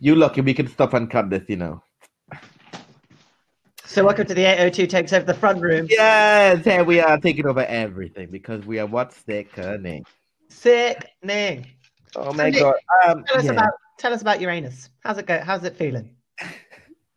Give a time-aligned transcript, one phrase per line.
[0.00, 1.82] You lucky we can stop and cut this, you know.
[3.84, 5.86] So welcome to the 802 takes over the front room.
[5.88, 10.04] Yes, here we are taking over everything because we are what sickening.
[10.48, 11.66] Sickening.
[12.16, 12.74] Oh my Nick, god.
[13.06, 13.52] Um, Tell us yeah.
[13.52, 14.90] about tell us about Uranus.
[15.04, 15.38] How's it go?
[15.40, 16.16] How's it feeling?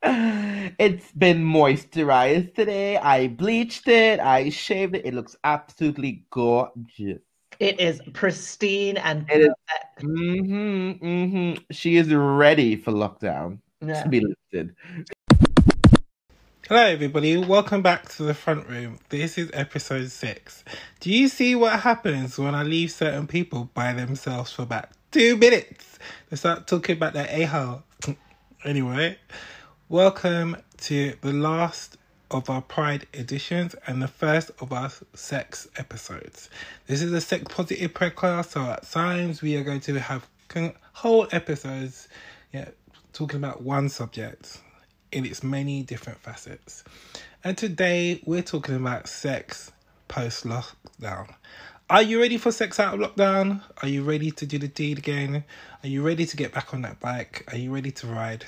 [0.05, 2.97] It's been moisturized today.
[2.97, 4.19] I bleached it.
[4.19, 5.05] I shaved it.
[5.05, 7.21] It looks absolutely gorgeous.
[7.59, 9.53] It is pristine and It is-
[10.01, 11.63] Mm-hmm, mm-hmm.
[11.71, 14.03] She is ready for lockdown Yeah.
[14.03, 14.75] to be lifted.
[16.67, 17.37] Hello, everybody.
[17.37, 18.99] Welcome back to the front room.
[19.09, 20.63] This is episode six.
[20.99, 25.37] Do you see what happens when I leave certain people by themselves for about two
[25.37, 25.99] minutes?
[26.29, 27.83] They start talking about their a hole.
[28.65, 29.17] anyway,
[29.89, 31.97] welcome to the last
[32.31, 36.49] of our Pride editions and the first of our sex episodes.
[36.87, 40.27] This is a sex positive podcast, so at times we are going to have
[40.93, 42.07] whole episodes,
[42.53, 42.69] yeah,
[43.11, 44.61] talking about one subject
[45.11, 46.83] in its many different facets.
[47.43, 49.71] And today we're talking about sex
[50.07, 51.33] post lockdown.
[51.89, 53.61] Are you ready for sex out of lockdown?
[53.81, 55.43] Are you ready to do the deed again?
[55.83, 57.43] Are you ready to get back on that bike?
[57.51, 58.45] Are you ready to ride?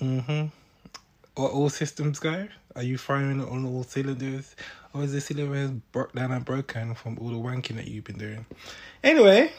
[0.00, 0.46] Mm-hmm.
[1.36, 2.48] Are all systems go?
[2.76, 4.56] Are you firing on all cylinders?
[4.92, 8.18] Or is the cylinder broke down and broken from all the wanking that you've been
[8.18, 8.46] doing?
[9.04, 9.52] Anyway,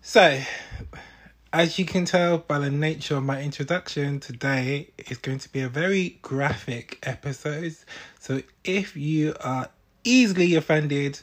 [0.00, 0.40] so
[1.52, 5.60] as you can tell by the nature of my introduction, today is going to be
[5.60, 7.76] a very graphic episode.
[8.18, 9.68] So if you are
[10.04, 11.20] easily offended,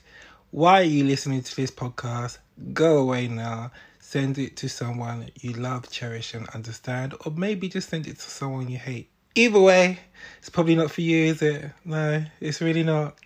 [0.51, 2.37] why are you listening to this podcast?
[2.73, 3.71] Go away now.
[4.09, 8.27] Send it to someone you love, cherish, and understand, or maybe just send it to
[8.27, 9.07] someone you hate.
[9.35, 9.99] Either way,
[10.39, 11.69] it's probably not for you, is it?
[11.85, 13.19] No, it's really not.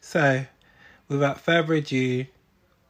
[0.00, 0.44] So,
[1.08, 2.24] without further ado,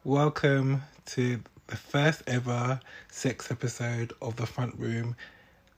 [0.03, 5.15] welcome to the first ever sex episode of the front room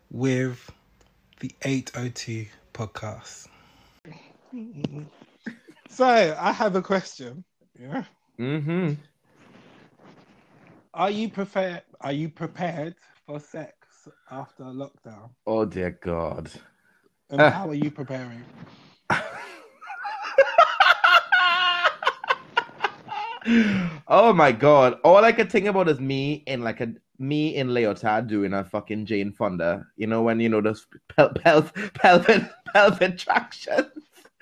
[0.10, 0.70] with
[1.40, 3.48] the 802 podcast.
[5.90, 6.06] So
[6.38, 7.46] I have a question.
[7.80, 8.04] Yeah.
[8.40, 8.94] Mm-hmm.
[10.94, 15.30] Are you prepared are you prepared for sex after lockdown?
[15.48, 16.52] Oh dear God.
[17.30, 17.50] And Ah.
[17.50, 18.44] how are you preparing?
[24.08, 25.00] oh my god.
[25.04, 28.64] All I could think about is me in like a me in leotard doing a
[28.64, 29.86] fucking Jane Fonda.
[29.96, 30.86] You know when you know those
[31.16, 33.92] pel- pel- pelvic pelvic tractions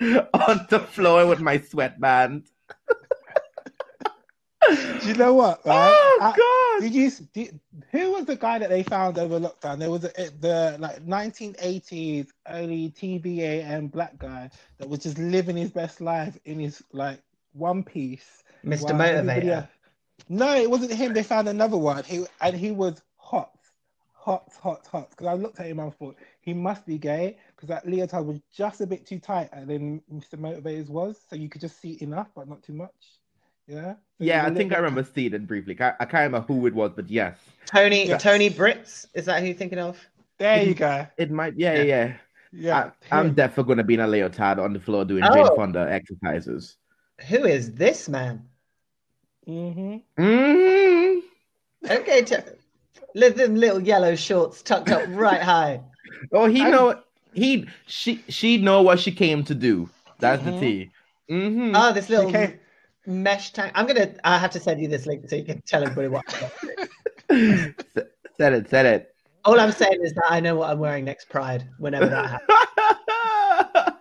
[0.00, 2.44] on the floor with my sweatband.
[5.00, 5.64] Do you know what?
[5.66, 5.90] Right?
[5.92, 6.82] Oh I- god.
[6.82, 7.10] Did you?
[7.34, 7.60] Did,
[7.90, 9.78] who was the guy that they found over lockdown?
[9.78, 15.70] There was a, the like 1980s early TBAM black guy that was just living his
[15.70, 17.20] best life in his like
[17.52, 18.42] one piece.
[18.64, 18.90] Mr.
[18.90, 19.44] Motivator.
[19.44, 19.68] else-
[20.28, 21.12] No, it wasn't him.
[21.12, 22.04] They found another one.
[22.04, 23.52] He and he was hot,
[24.12, 25.10] hot, hot, hot.
[25.10, 28.40] Because I looked at him and thought he must be gay because that leotard was
[28.54, 30.34] just a bit too tight, and then Mr.
[30.38, 33.19] Motivators was, so you could just see enough but not too much.
[33.70, 33.94] Yeah.
[34.18, 35.76] Yeah, I think I remember seeing it briefly.
[35.80, 37.38] I, I can't remember who it was, but yes.
[37.66, 38.22] Tony Yes.
[38.22, 39.96] Tony Brits, is that who you're thinking of?
[40.38, 41.06] There you go.
[41.16, 42.12] It might yeah, yeah, yeah.
[42.52, 42.90] Yeah.
[43.12, 45.32] I, I'm definitely gonna be in a leotard on the floor doing Oh.
[45.32, 46.76] Jane Fonda exercises.
[47.28, 48.42] Who is this man?
[49.46, 50.22] Mm-hmm.
[50.22, 51.90] Mm-hmm.
[51.92, 52.36] Okay, t-
[53.14, 55.80] live them little yellow shorts tucked up right high.
[56.32, 57.00] Oh, he I- know
[57.32, 59.88] he she she know what she came to do.
[60.18, 60.44] That's Mhm.
[60.46, 60.90] the tea.
[61.30, 61.72] Mm-hmm.
[61.76, 62.58] Oh, this little Okay.
[63.06, 63.72] Mesh tank.
[63.74, 64.14] I'm gonna.
[64.24, 66.24] I have to send you this link so you can tell everybody what.
[66.30, 66.54] said
[68.54, 69.14] it, said it.
[69.44, 72.40] All I'm saying is that I know what I'm wearing next Pride whenever that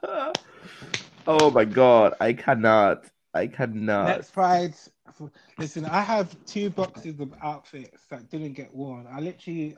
[0.08, 0.36] happens.
[1.28, 3.06] oh my god, I cannot.
[3.34, 4.08] I cannot.
[4.08, 4.74] Next Pride.
[5.58, 9.08] Listen, I have two boxes of outfits that didn't get worn.
[9.10, 9.76] I literally,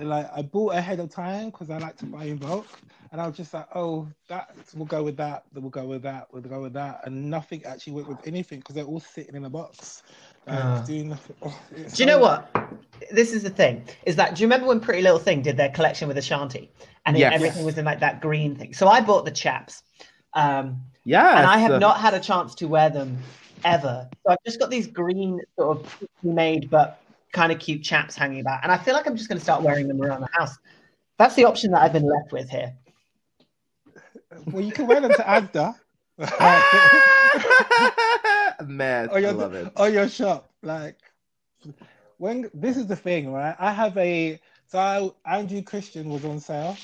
[0.00, 2.66] like, I bought ahead of time because I like to buy in bulk,
[3.10, 5.44] and I was just like, oh, that will go with that.
[5.52, 6.32] That will go with that.
[6.32, 9.44] Will go with that, and nothing actually went with anything because they're all sitting in
[9.44, 10.02] a box.
[10.46, 10.84] Like, Ah.
[10.86, 11.36] doing nothing.
[11.42, 12.54] Oh, it's Do you know what?
[13.10, 13.84] This is the thing.
[14.06, 16.70] Is that do you remember when Pretty Little Thing did their collection with Ashanti,
[17.06, 17.32] and it- Yes.
[17.34, 18.74] everything was in like that green thing?
[18.74, 19.82] So I bought the chaps,
[20.34, 23.18] um, yeah, and I have not had a chance to wear them
[23.64, 24.08] ever.
[24.24, 27.00] So I've just got these green sort of made but
[27.32, 29.62] kind of cute chaps hanging about, and I feel like I'm just going to start
[29.62, 30.56] wearing them around the house.
[31.18, 32.74] That's the option that I've been left with here.
[34.52, 35.74] Well, you can wear them to Asda.
[38.66, 39.08] Mess.
[39.12, 39.72] or I your love it.
[39.76, 40.50] or your shop.
[40.62, 40.96] Like
[42.18, 43.56] when this is the thing, right?
[43.58, 44.78] I have a so
[45.24, 46.76] I, Andrew Christian was on sale,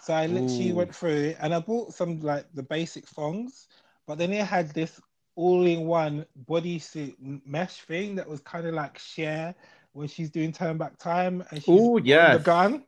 [0.00, 0.76] So I literally Ooh.
[0.76, 3.68] went through and I bought some like the basic thongs,
[4.06, 5.00] but then it had this
[5.34, 9.54] all-in-one bodysuit m- mesh thing that was kind of like Cher
[9.92, 12.38] when she's doing turn back time and she's Ooh, yes.
[12.38, 12.84] the gun.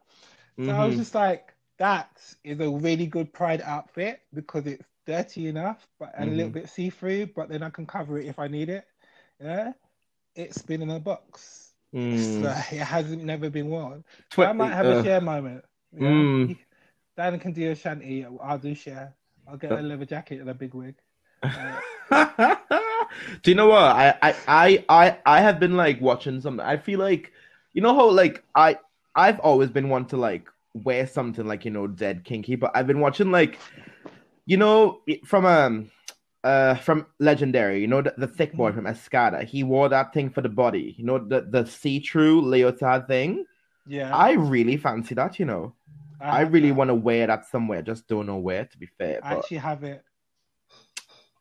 [0.64, 0.98] So I was Mhm.
[0.98, 2.10] just like, that
[2.44, 6.54] is a really good pride outfit because it's dirty enough, but and a little Mhm.
[6.54, 8.86] bit see-through, but then I can cover it if I need it.
[9.40, 9.72] Yeah,
[10.36, 11.60] it's been in a box.
[11.94, 12.42] Mm.
[12.42, 14.02] So it hasn't never been worn.
[14.30, 15.64] Tw- So I might have uh, a Cher moment.
[15.92, 16.08] Yeah?
[16.08, 16.58] Mm.
[17.16, 18.26] Dan can do Ashanti.
[18.42, 19.14] I'll do Cher.
[19.46, 19.76] I'll get Uh.
[19.78, 20.96] a leather jacket and a big wig.
[23.42, 23.82] Do you know what?
[23.82, 26.60] I, I I I I have been like watching some.
[26.60, 27.32] I feel like
[27.72, 28.78] you know how like I
[29.14, 32.86] I've always been one to like wear something like you know dead kinky, but I've
[32.86, 33.58] been watching like
[34.46, 35.90] you know from um
[36.42, 39.44] uh from Legendary, you know the, the thick boy from Escada.
[39.44, 40.94] He wore that thing for the body.
[40.98, 43.46] You know the the see through leotard thing.
[43.86, 45.38] Yeah, I really fancy that.
[45.38, 45.74] You know,
[46.20, 47.82] I have really want to wear that somewhere.
[47.82, 48.64] Just don't know where.
[48.64, 50.02] To be fair, I but actually have it.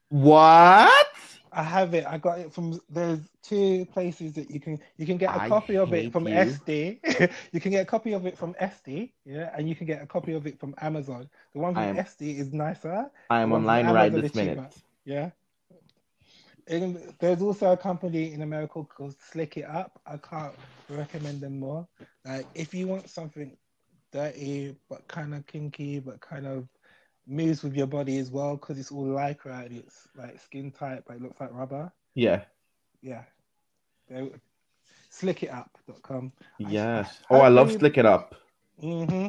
[0.10, 1.06] what?
[1.54, 2.06] I have it.
[2.08, 2.80] I got it from.
[2.90, 6.28] There's two places that you can you can get a I copy of it from
[6.28, 6.34] you.
[6.34, 7.00] SD.
[7.52, 10.08] you can get a copy of it from SD, yeah, and you can get a
[10.08, 11.30] copy of it from Amazon.
[11.54, 13.10] The one from am- SD is nicer.
[13.30, 14.46] I am The one from online right this cheaper.
[14.56, 14.76] minute.
[15.06, 15.32] Yeah.
[16.68, 20.00] And there's also a company in America called Slick It Up.
[20.06, 20.56] I can't
[20.90, 21.88] recommend them more.
[22.26, 23.58] Like if you want something
[24.12, 26.68] dirty but kind of kinky but kind of
[27.26, 31.04] moves with your body as well because it's all lycra and it's like skin tight
[31.08, 31.92] but it looks like rubber.
[32.16, 32.44] Yeah.
[33.02, 33.24] Yeah.
[34.10, 34.32] They-
[35.12, 36.32] Slickitup.com.
[36.58, 37.20] Yes.
[37.30, 38.36] Oh, I love Slick It Up.
[38.80, 39.28] hmm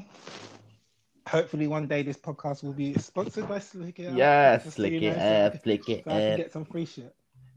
[1.26, 4.62] Hopefully one day this podcast will be sponsored by Slick It Up.
[4.62, 7.14] So Slick It know, so- Slick It so I can Up, get some free shit.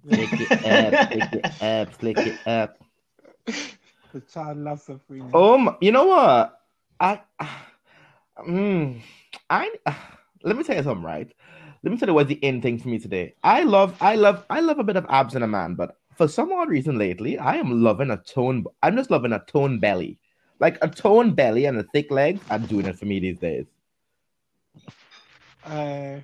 [0.07, 2.77] Slick It Up, Slick It Up, Slick It Up.
[4.13, 5.21] The child loves some free.
[5.33, 6.61] Oh, my, you know what?
[6.99, 7.19] I,
[8.47, 9.01] mm,
[9.49, 9.69] I,
[10.43, 11.31] let me tell you something, right?
[11.83, 13.35] Let me tell you what's the end thing for me today.
[13.43, 16.27] I love, I love, I love a bit of abs in a man, but for
[16.27, 18.65] some odd reason lately, I am loving a tone.
[18.81, 20.17] I'm just loving a tone belly,
[20.59, 22.41] like a tone belly and a thick legs.
[22.49, 23.65] are doing it for me these days.
[25.63, 26.19] Uh,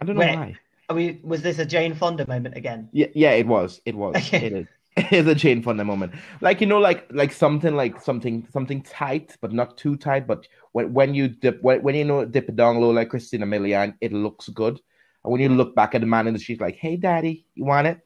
[0.00, 0.36] I don't know Wait.
[0.36, 0.56] why.
[0.88, 2.88] Are we, was this a Jane Fonda moment again?
[2.92, 3.80] Yeah, yeah, it was.
[3.84, 4.16] It was.
[4.16, 4.46] Okay.
[4.46, 4.66] It is.
[4.96, 6.12] It's a Jane Fonda moment.
[6.40, 10.26] Like you know, like like something like something something tight, but not too tight.
[10.26, 13.46] But when when you dip when, when you know dip it down low like Christina
[13.46, 14.80] Milian, it looks good.
[15.24, 15.56] And when you mm.
[15.56, 18.00] look back at the man in the street, like, hey, daddy, you want it?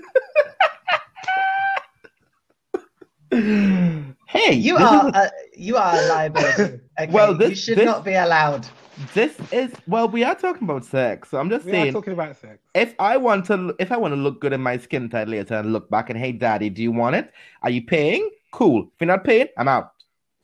[3.33, 6.81] hey, You are is- a, you are a liability.
[7.01, 7.11] Okay?
[7.11, 8.67] Well, you this- should this- not be allowed.
[9.15, 11.93] This is well, we are talking about sex, so I'm just we are saying.
[11.93, 12.59] talking about sex.
[12.75, 15.55] if I want to, if I want to look good in my skin tight later
[15.55, 17.33] and look back and hey, daddy, do you want it?
[17.63, 18.29] Are you paying?
[18.53, 18.85] Cool.
[18.95, 19.93] If you're not paying, I'm out.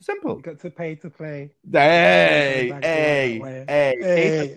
[0.01, 0.37] Simple.
[0.37, 1.51] You got to pay to play.
[1.71, 4.55] Hey, Back to hey, hey, Hey.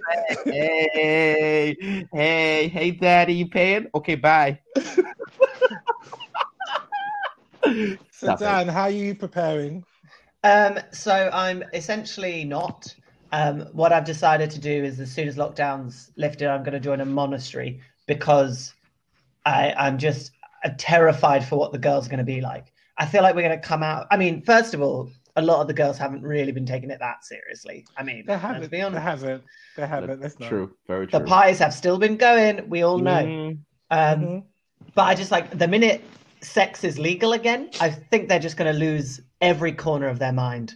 [0.51, 1.77] hey,
[2.13, 3.89] hey, hey, daddy, you paying?
[3.95, 4.61] Okay, bye.
[8.11, 9.85] So Dan, how are you preparing?
[10.45, 12.95] Um, so I'm essentially not.
[13.33, 16.81] Um, what I've decided to do is, as soon as lockdown's lifted, I'm going to
[16.81, 18.75] join a monastery because
[19.47, 20.33] I, I'm just
[20.65, 22.73] uh, terrified for what the girls are going to be like.
[22.99, 24.07] I feel like we're going to come out.
[24.11, 26.99] I mean, first of all, a lot of the girls haven't really been taking it
[26.99, 27.87] that seriously.
[27.97, 28.71] I mean, They haven't.
[28.71, 29.43] be They haven't.
[29.77, 30.21] They haven't.
[30.21, 30.51] Let's not.
[30.51, 31.19] True, very true.
[31.19, 31.29] The true.
[31.29, 32.69] pies have still been going.
[32.69, 33.25] We all know.
[33.25, 33.59] Mm,
[33.91, 34.45] Um, Mhm.
[34.95, 36.03] But I just like the minute
[36.43, 40.33] sex is legal again, I think they're just going to lose every corner of their
[40.33, 40.75] mind.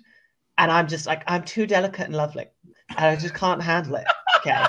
[0.59, 2.47] And I'm just like, I'm too delicate and lovely.
[2.91, 4.07] And I just can't handle it.
[4.39, 4.65] Okay.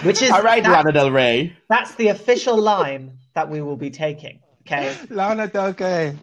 [0.06, 1.56] Which is All right, Lana Del Rey.
[1.68, 4.40] that's the official line that we will be taking.
[4.60, 4.96] Okay.
[5.10, 6.16] Lana Del Rey.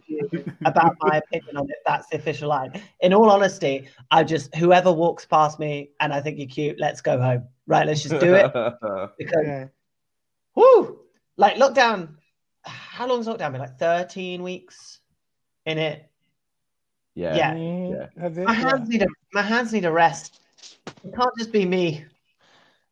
[0.64, 1.76] About my opinion on it.
[1.84, 2.80] That's the official line.
[3.00, 7.00] In all honesty, I just, whoever walks past me and I think you're cute, let's
[7.00, 7.48] go home.
[7.66, 7.86] Right.
[7.86, 8.50] Let's just do it.
[9.18, 9.66] Because, Yeah.
[10.54, 11.00] whoo,
[11.36, 12.14] like lockdown,
[12.64, 13.60] how long's lockdown been?
[13.60, 15.00] Like 13 weeks
[15.66, 16.09] in it.
[17.14, 17.54] Yeah.
[17.54, 18.06] Yeah.
[18.20, 18.44] Has it?
[18.44, 20.40] My hands need a my hands need a rest.
[21.04, 22.04] It can't just be me.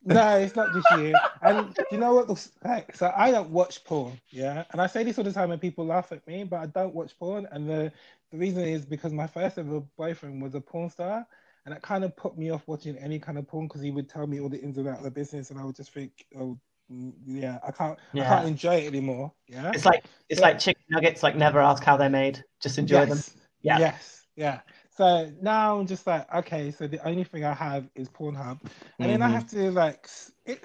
[0.05, 1.15] No, it's not just you.
[1.43, 2.97] And do you know what looks like?
[2.97, 4.65] So I don't watch porn, yeah.
[4.71, 6.95] And I say this all the time, and people laugh at me, but I don't
[6.95, 7.47] watch porn.
[7.51, 7.93] And the
[8.31, 11.27] the reason is because my first ever boyfriend was a porn star,
[11.67, 14.09] and it kind of put me off watching any kind of porn because he would
[14.09, 16.13] tell me all the ins and outs of the business, and I would just think,
[16.39, 16.59] oh,
[16.91, 19.33] mm, yeah, I can't, I can't enjoy it anymore.
[19.47, 19.73] Yeah.
[19.75, 21.23] It's like it's like chicken nuggets.
[21.23, 22.43] Like never ask how they're made.
[22.61, 23.21] Just enjoy them.
[23.63, 23.79] Yes.
[23.79, 23.79] Yeah.
[23.79, 24.27] Yes.
[24.37, 24.61] Yeah.
[24.91, 28.61] So now I'm just like, okay, so the only thing I have is Pornhub,
[29.01, 29.31] and then I Mhm.
[29.31, 30.09] have to like,
[30.47, 30.65] it,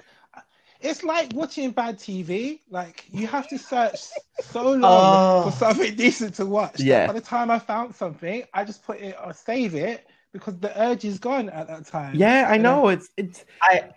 [0.80, 2.62] it's like watching bad TV.
[2.70, 5.40] Like you have to search so long Oh.
[5.40, 6.86] for something decent to watch.
[6.86, 7.06] Yeah.
[7.06, 10.78] By the time I found something, I just put it or save it because the
[10.80, 12.26] urge is gone at that time.
[12.26, 12.88] Yeah, I And know.
[12.88, 13.90] It's it's I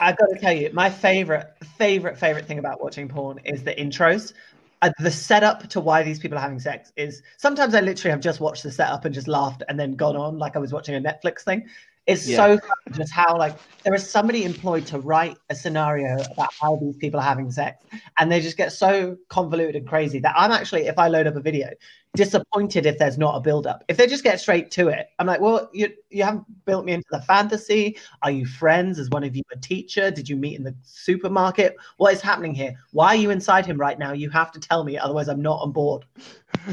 [0.00, 3.74] I got to tell you, my favorite, favorite, favorite thing about watching porn is the
[3.74, 4.32] intros.
[4.80, 8.20] Uh, the setup to why these people are having sex is sometimes I literally have
[8.20, 10.94] just watched the setup and just laughed and then gone on like I was watching
[10.94, 11.66] a Netflix thing.
[12.08, 12.36] It's Yeah.
[12.36, 16.76] so fun just how like there is somebody employed to write a scenario about how
[16.76, 17.84] these people are having sex,
[18.18, 21.36] and they just get so convoluted and crazy that I'm actually, if I load up
[21.36, 21.68] a video,
[22.14, 23.84] disappointed if there's not a build up.
[23.88, 26.94] If they just get straight to it, I'm like, well, you you haven't built me
[26.94, 27.98] into the fantasy.
[28.22, 28.98] Are you friends?
[28.98, 30.10] Is one of you a teacher?
[30.10, 31.76] Did you meet in the supermarket?
[31.98, 32.74] What is happening here?
[32.92, 34.12] Why are you inside him right now?
[34.12, 36.06] You have to tell me, otherwise I'm not on board.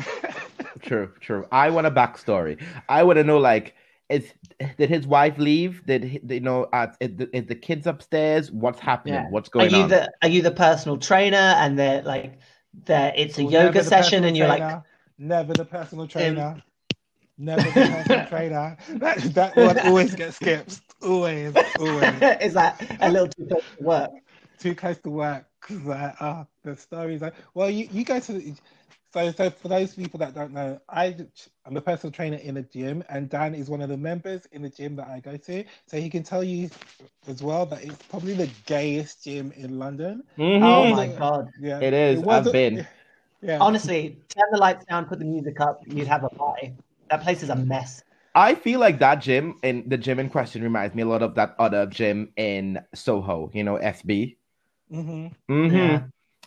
[0.81, 1.45] true, true.
[1.51, 2.61] I want a backstory.
[2.87, 3.75] I want to know like.
[4.09, 4.31] Is
[4.77, 5.85] did his wife leave?
[5.85, 6.65] Did he, you know?
[6.65, 8.51] Uh, is, the, is the kids upstairs?
[8.51, 9.15] What's happening?
[9.15, 9.29] Yeah.
[9.29, 9.89] What's Are going you on?
[9.89, 12.39] the are you the personal trainer and they're like
[12.85, 14.83] there it's a Well, yoga session and you're like
[15.17, 16.61] never the personal trainer.
[17.37, 18.77] Never the personal trainer.
[18.89, 20.81] That, that one always gets skipped.
[21.01, 22.21] Always, always.
[22.41, 24.11] is that a little too close to work?
[24.59, 25.45] Too close to work.
[25.69, 27.23] Like, oh, the stories.
[27.23, 28.55] Are, well, you, you go to.
[29.15, 31.15] The- So, so for those people that don't know, I
[31.65, 34.61] I'm a personal trainer in a gym, and Dan is one of the members in
[34.61, 35.63] the gym that I go to.
[35.87, 36.69] So he can tell you
[37.27, 40.23] as well that it's probably the gayest gym in London.
[40.37, 40.59] Mhm.
[40.63, 41.51] Oh my god.
[41.59, 42.23] Yeah, It is.
[42.29, 42.85] I've been.
[43.41, 43.59] Yeah.
[43.61, 46.73] Honestly, turn the lights down, put the music up, you'd have a party.
[47.09, 48.03] That place is a mess.
[48.33, 51.35] I feel like that gym in the gym in question reminds me a lot of
[51.35, 53.51] that other gym in Soho.
[53.53, 54.37] You know, SB.
[54.89, 55.75] hmm Mm-hmm.
[55.75, 56.01] Yeah.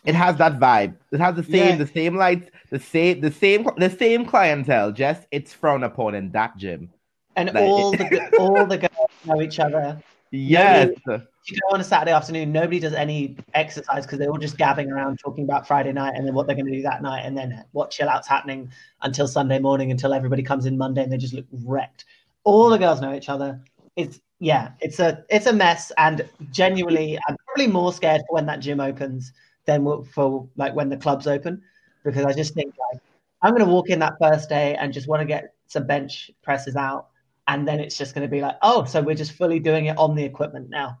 [0.05, 0.95] It has that vibe.
[1.11, 1.75] It has the same, Yeah.
[1.75, 4.91] the same lights, the same, the same, the same clientele.
[4.91, 6.89] Just it's frowned upon in that gym.
[7.35, 10.01] And Like- all the all the girls know each other.
[10.31, 10.91] Yes.
[11.07, 14.91] You go on a Saturday afternoon, nobody does any exercise because they're all just gabbing
[14.91, 17.35] around talking about Friday night and then what they're going to do that night and
[17.35, 21.17] then what chill out's happening until Sunday morning until everybody comes in Monday and they
[21.17, 22.05] just look wrecked.
[22.43, 23.59] All the girls know each other.
[23.95, 28.45] It's yeah, it's a it's a mess and genuinely I'm probably more scared for when
[28.45, 29.33] that gym opens
[29.69, 31.61] than w- for like when the clubs open
[32.03, 33.01] because I just think like
[33.41, 36.31] I'm going to walk in that first day and just want to get some bench
[36.41, 37.07] presses out
[37.47, 39.97] and then it's just going to be like oh so we're just fully doing it
[39.97, 40.99] on the equipment now.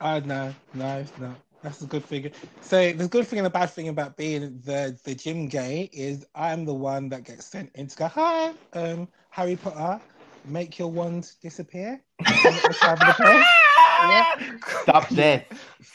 [0.00, 1.34] Oh no, no, no.
[1.62, 2.30] That's a good thing.
[2.60, 6.24] So the good thing and the bad thing about being the the gym gay is
[6.34, 10.00] I'm the one that gets sent in to go, hi, um, Harry Potter,
[10.46, 12.00] make your wand disappear.
[14.00, 14.58] Let's have the play.
[14.62, 14.82] Yeah.
[14.82, 15.44] Stop this.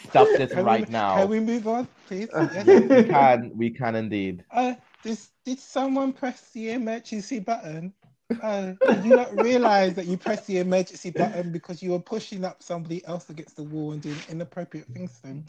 [0.09, 1.15] Stop this Can right we, now.
[1.15, 2.29] Can we move on, please?
[2.33, 2.69] Yes.
[2.89, 3.51] We can.
[3.55, 4.43] We can indeed.
[4.51, 7.93] Uh, did, did someone press the emergency button?
[8.41, 12.43] Uh, did you not realize that you pressed the emergency button because you were pushing
[12.43, 15.45] up somebody else against the wall and doing inappropriate things to them?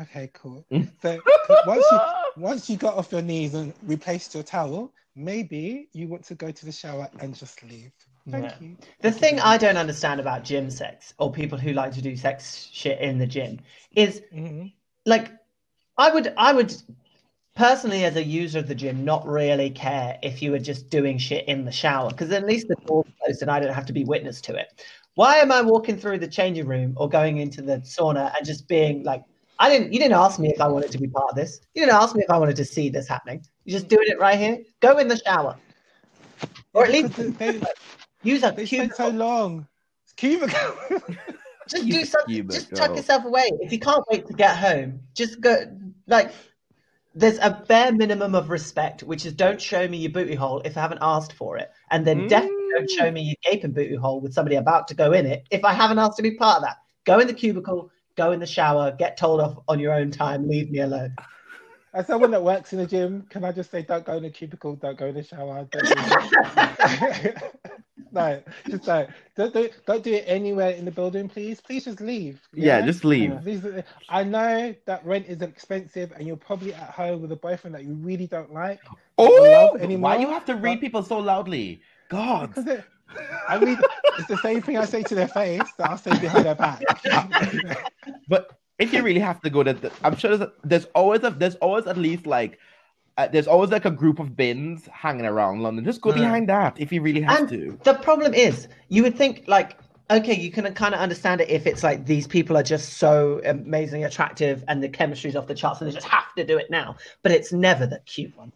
[0.00, 0.64] Okay, cool.
[1.02, 1.20] So
[1.66, 2.00] once you
[2.36, 6.50] once you got off your knees and replaced your towel, maybe you want to go
[6.50, 7.92] to the shower and just leave.
[8.28, 8.54] Thank Yeah.
[8.60, 8.76] you.
[9.00, 12.68] The thing I don't understand about gym sex or people who like to do sex
[12.72, 13.60] shit in the gym
[13.96, 14.72] is Mhm.
[15.06, 15.32] like
[15.96, 16.74] I would I would
[17.56, 21.18] personally as a user of the gym not really care if you were just doing
[21.18, 23.92] shit in the shower because at least the door's closed and I don't have to
[23.92, 24.84] be witness to it.
[25.14, 28.68] Why am I walking through the changing room or going into the sauna and just
[28.68, 29.22] being like
[29.58, 31.60] I didn't you didn't ask me if I wanted to be part of this.
[31.74, 33.44] You didn't ask me if I wanted to see this happening.
[33.64, 34.58] You're just doing it right here.
[34.80, 35.56] Go in the shower.
[36.72, 37.60] Or at least they,
[38.22, 38.96] use a they spent cubicle.
[38.96, 39.66] so long.
[40.16, 40.74] Cubicle.
[41.68, 42.34] Just do something.
[42.34, 42.60] cubicle.
[42.60, 43.48] Just tuck yourself away.
[43.60, 45.56] If you can't wait to get home, just go.
[46.08, 46.32] Like,
[47.14, 50.76] there's a bare minimum of respect, which is don't show me your booty hole if
[50.76, 52.98] I haven't asked for it, and then definitely don't Mm.
[52.98, 55.72] show me your gaping booty hole with somebody about to go in it if I
[55.72, 56.78] haven't asked to be part of that.
[57.04, 57.90] Go in the cubicle.
[58.16, 58.90] Go in the shower.
[58.92, 60.48] Get told off on your own time.
[60.48, 61.14] Leave me alone.
[61.94, 64.30] As someone that works in the gym, can I just say, don't go in the
[64.30, 65.68] cubicle, don't go in the shower.
[68.12, 68.46] Don't do that.
[68.66, 69.10] no, just don't.
[69.36, 71.60] Don't do, don't do it anywhere in the building, please.
[71.60, 72.40] Please just leave.
[72.52, 73.38] Yeah, just leave.
[73.42, 77.36] Please- uh, I know that rent is expensive, and you're probably at home with a
[77.36, 78.80] boyfriend that you really don't like.
[79.18, 81.82] Oh, love anymore, why you have to read but- people so loudly?
[82.08, 82.52] God.
[82.56, 82.84] It,
[83.48, 83.76] I mean,
[84.18, 86.80] it's the same thing I say to their face that I'll say behind their back.
[88.28, 91.56] But if you really have to go, to, I'm sure there's, there's always a, there's
[91.56, 92.58] always at least like
[93.20, 95.84] uh, there's always like a group of bins hanging around London.
[95.84, 96.14] Just go Mm.
[96.14, 97.78] behind that if you really have And to.
[97.84, 99.78] the problem is, you would think like,
[100.10, 103.40] okay, you can kind of understand it if it's like these people are just so
[103.44, 106.70] amazingly attractive and the chemistry's off the charts and they just have to do it
[106.70, 106.96] now.
[107.22, 108.52] But it's never the cute one.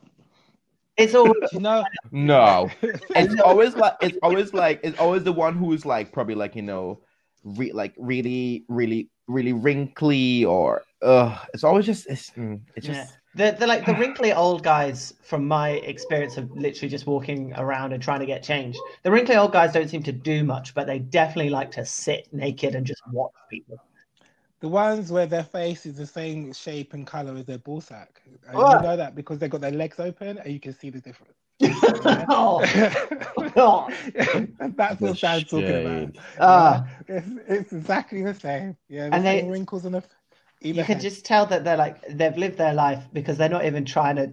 [0.97, 2.71] It's always you know, No,
[3.15, 6.63] it's always like it's always like it's always the one who's like probably like you
[6.63, 7.03] know,
[7.45, 13.11] re- like really really really wrinkly or uh it's always just it's mm, it's just
[13.11, 13.24] Yeah.
[13.37, 17.93] The, the like the wrinkly old guys, from my experience of literally just walking around
[17.93, 20.87] and trying to get changed, the wrinkly old guys don't seem to do much, but
[20.87, 23.79] they definitely like to sit naked and just watch people.
[24.61, 28.23] The ones where their face is the same shape and color as their ball sack.
[28.49, 28.77] And Oh.
[28.77, 31.35] You know that because they've got their legs open and you can see the difference.
[32.31, 32.63] oh,
[33.57, 33.91] oh.
[34.59, 36.15] That's what Dan's talking about.
[36.15, 36.19] Shade.
[36.41, 36.87] Ah.
[37.09, 38.77] It's, it's exactly the same.
[38.89, 40.09] Yeah, the And they- wrinkles on the either
[40.65, 43.85] you can just tell that they're like they've lived their life because they're not even
[43.85, 44.33] trying to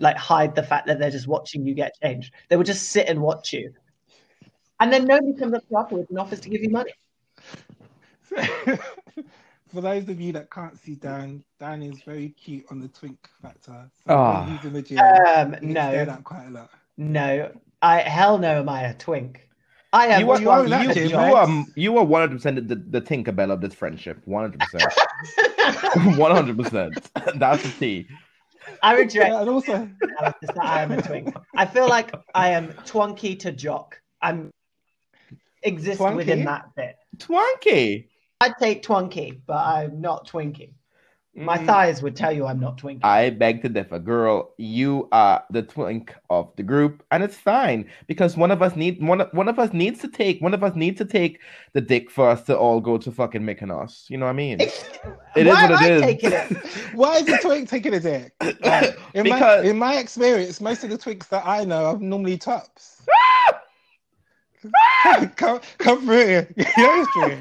[0.00, 2.32] like hide the fact that they're just watching you get changed.
[2.48, 3.72] They will just sit and watch you,
[4.80, 6.92] and then nobody comes up to you afterwards and offers to give you money.
[9.68, 13.28] For those of you that can't see Dan, Dan is very cute on the twink
[13.42, 13.90] factor.
[14.06, 14.98] So when he's in the gym.
[14.98, 16.70] Um, no, quite a lot.
[16.96, 19.47] no, I hell no, am I a twink?
[19.92, 20.20] I am.
[20.20, 23.50] You are, you are you, that you, gym, are, you are 100% the, the Tinkerbell
[23.50, 24.20] of this friendship.
[24.26, 24.58] 100%.
[25.38, 27.34] 100%.
[27.38, 28.06] That's the T.
[28.82, 29.88] I reject Yeah, and also,
[30.60, 31.34] I am a twink.
[31.56, 34.00] I feel like I am twonky to jock.
[34.20, 34.52] I'm
[35.62, 36.16] exist Twonky?
[36.16, 36.96] within that bit.
[37.16, 38.08] Twanky.
[38.40, 40.72] I'd take twonky, but I'm not twinky.
[41.38, 41.66] My Mm.
[41.66, 43.04] thighs would tell you I'm not twinky.
[43.04, 44.50] I beg to differ, girl.
[44.56, 49.00] You are the twink of the group, and it's fine because one of us need
[49.02, 49.20] one.
[49.20, 50.40] of- One of us needs to take.
[50.42, 51.38] One of us needs to take
[51.74, 54.10] the dick for us to all go to fucking Mykonos.
[54.10, 54.60] You know what I mean?
[54.60, 54.68] It
[55.36, 56.02] is Why what am it I is.
[56.02, 56.56] taking it?
[56.94, 58.32] why is the twink taking a dick?
[58.40, 61.98] Like, in, Because- my, in my experience, most of the twinks that I know are
[61.98, 63.06] normally tops.
[65.36, 66.48] come, come through here.
[66.56, 66.64] Yeah,
[67.02, 67.38] it's true.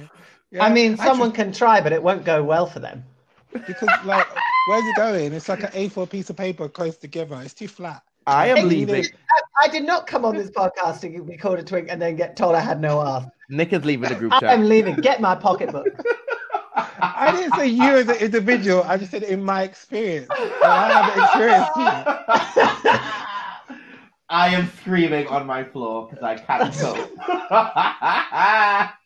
[0.52, 3.04] Yeah, I mean, actually, someone can try, but it won't go well for them.
[3.52, 4.28] Because like,
[4.68, 5.34] where's it going?
[5.34, 7.40] It's like an A4 piece of paper close together.
[7.44, 8.04] It's too flat.
[8.26, 9.06] I am leaving.
[9.06, 12.18] I, I did not come on this podcast to be called a twink and then
[12.18, 13.26] get told I had no ass.
[13.50, 14.44] Nick is leaving the group chat.
[14.44, 14.96] I'm leaving.
[14.96, 15.88] Get my pocketbook.
[17.00, 18.84] I didn't say you as an individual.
[18.84, 20.28] I just said in my experience.
[20.30, 23.00] I have an experience too.
[24.30, 27.12] I am screaming on my floor because I can't cope.
[27.50, 28.98] Ah,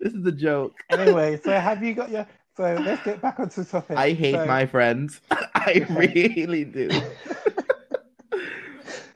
[0.00, 0.74] this is a joke.
[0.90, 2.26] Anyway, so have you got your?
[2.62, 3.96] So let's get back onto the topic.
[3.96, 5.20] I hate So- my friends.
[5.30, 6.88] I really do.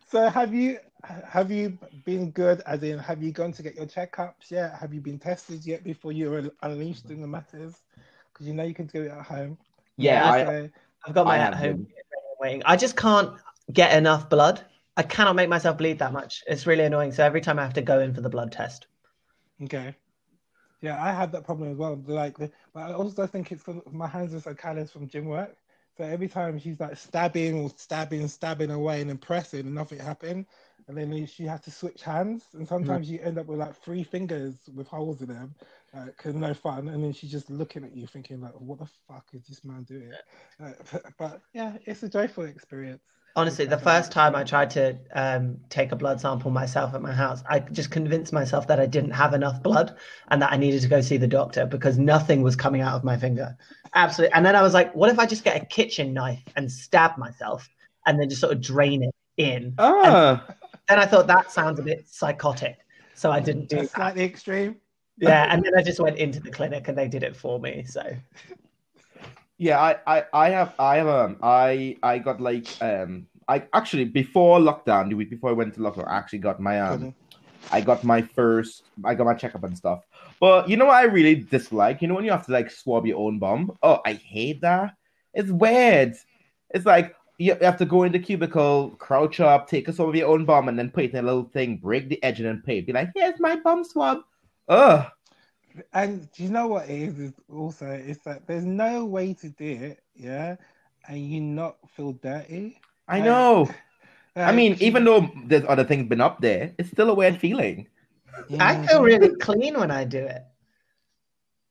[0.09, 2.63] So have you have you been good?
[2.65, 4.73] As in, have you gone to get your checkups yet?
[4.81, 7.75] Have you been tested yet before you were unleashed in the matters?
[8.33, 9.59] Because you know you can do it at home.
[9.97, 10.71] Yeah, I, So-
[11.07, 11.87] I've got my at home
[12.41, 12.63] waiting.
[12.65, 13.33] I just can't
[13.73, 14.65] get enough blood.
[14.97, 16.43] I cannot make myself bleed that much.
[16.47, 17.13] It's really annoying.
[17.13, 18.87] So every time I have to go in for the blood test.
[19.65, 19.95] okay.
[20.81, 21.97] Yeah, I had that problem as well.
[21.97, 25.57] Like, but I also think it's 'cause my hands are so callous from gym work.
[25.97, 29.99] So every time she's like stabbing or stabbing, stabbing away and then pressing, and nothing
[29.99, 30.47] happened.
[30.89, 32.97] And then she has to switch hands, and mm-hmm.
[32.97, 35.57] sometimes you end up with like three fingers with holes in them,
[35.93, 36.89] like no fun.
[36.89, 39.85] And then she's just looking at you, thinking like, "What the fuck is this man
[39.85, 40.19] doing?"
[40.59, 40.77] But,
[41.19, 43.03] but yeah, it's a joyful experience.
[43.37, 47.13] Honestly, the first time I tried to um, take a blood sample myself at my
[47.13, 49.95] house, I just convinced myself that I didn't have enough blood
[50.29, 53.05] and that I needed to go see the doctor because nothing was coming out of
[53.05, 53.55] my finger.
[53.95, 54.33] Absolutely.
[54.35, 57.19] And then I was like, what if I just get a kitchen knife and stab
[57.19, 57.69] myself
[58.07, 59.75] and then just sort of drain it in?
[59.77, 60.43] ah,
[60.89, 62.79] Then I thought that sounds a bit psychotic.
[63.13, 64.01] So I didn't do Just that.
[64.01, 64.77] like the extreme.
[65.19, 65.47] Yeah.
[65.53, 67.85] And then I just went into the clinic and they did it for me.
[67.87, 68.03] So
[69.59, 69.81] yeah.
[69.81, 74.59] I, I, I have, I have, um, I, I got like, um, I actually before
[74.59, 77.15] lockdown, the week before I went to lockdown, I actually got my, um,
[77.73, 80.05] I got my first, I got my checkup and stuff.
[80.41, 82.03] But you know what I really dislike?
[82.03, 83.73] You know when you have to like swab your own bum?
[83.83, 84.95] Oh, I hate that.
[85.35, 86.15] It's weird.
[86.71, 90.17] It's like you have to go in the cubicle, crouch up, take a swab of
[90.17, 92.49] your own bum, and then put it in a little thing, break the edge, and
[92.49, 92.81] then pay.
[92.81, 94.19] Be like, here's my bum swab.
[94.69, 95.07] Ugh.
[95.93, 97.19] And do you know what it is?
[97.19, 100.57] is also, it's that there's no way to do it, yeah,
[101.09, 102.81] and you not feel dirty.
[103.09, 103.71] I I- know.
[104.37, 107.39] I mean, Like, even though there's other things been up there, it's still a weird
[107.39, 107.89] feeling.
[108.59, 110.43] I feel really clean when I do it.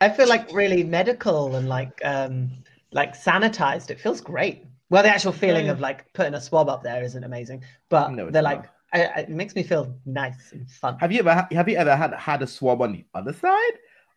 [0.01, 2.51] I feel like really medical and like um
[2.91, 3.89] like sanitized.
[3.89, 4.65] It feels great.
[4.89, 5.71] Well, the actual feeling Yeah.
[5.71, 8.53] of like putting a swab up there isn't amazing, but No, they're not.
[8.53, 10.97] like I, I- it makes me feel nice and fun.
[10.99, 13.73] Have you ever have you ever had had a swab on the other side?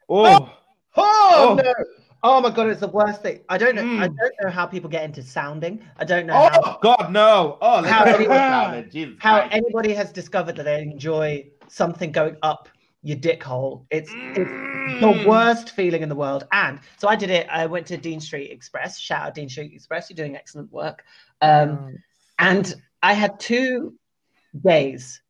[0.08, 0.50] Oh,
[0.96, 1.62] Oh, Oh.
[1.62, 1.72] no!
[2.24, 3.40] Oh my god, it's the worst thing.
[3.48, 3.82] I don't know.
[3.82, 4.16] I Mm.
[4.16, 5.80] don't know how people get into sounding.
[5.98, 7.58] I don't know how, oh God, no!
[7.60, 8.88] Oh, How not anyone- talk.
[8.90, 12.68] Jesus how anybody has discovered that they enjoy something going up
[13.02, 13.86] your dick hole.
[13.90, 14.50] It's it's
[15.00, 15.26] the Mm.
[15.26, 16.48] worst feeling in the world.
[16.50, 17.46] And so I did it.
[17.48, 18.98] I went to Dean Street Express.
[18.98, 20.10] Shout out Dean Street Express.
[20.10, 21.04] You're doing excellent work.
[21.40, 21.98] Um,
[22.40, 23.94] and I had two
[24.64, 25.22] gays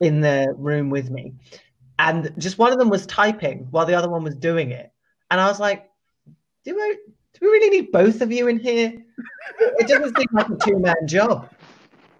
[0.00, 1.32] in the room with me,
[1.98, 4.92] and just one of them was typing while the other one was doing it.
[5.30, 5.90] And I was like,
[6.64, 6.94] "Do I
[7.32, 8.92] Do we really need both of you in here?
[9.60, 11.50] It doesn't seem like a two man job.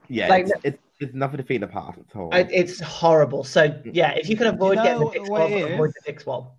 [0.08, 2.30] Yeah, Like- it's, it's it's nothing to faint of heart at all.
[2.32, 3.44] I- It's horrible.
[3.44, 3.90] So mm.
[3.92, 6.50] yeah, if you can avoid know getting the dick swab, avoid the dick swab.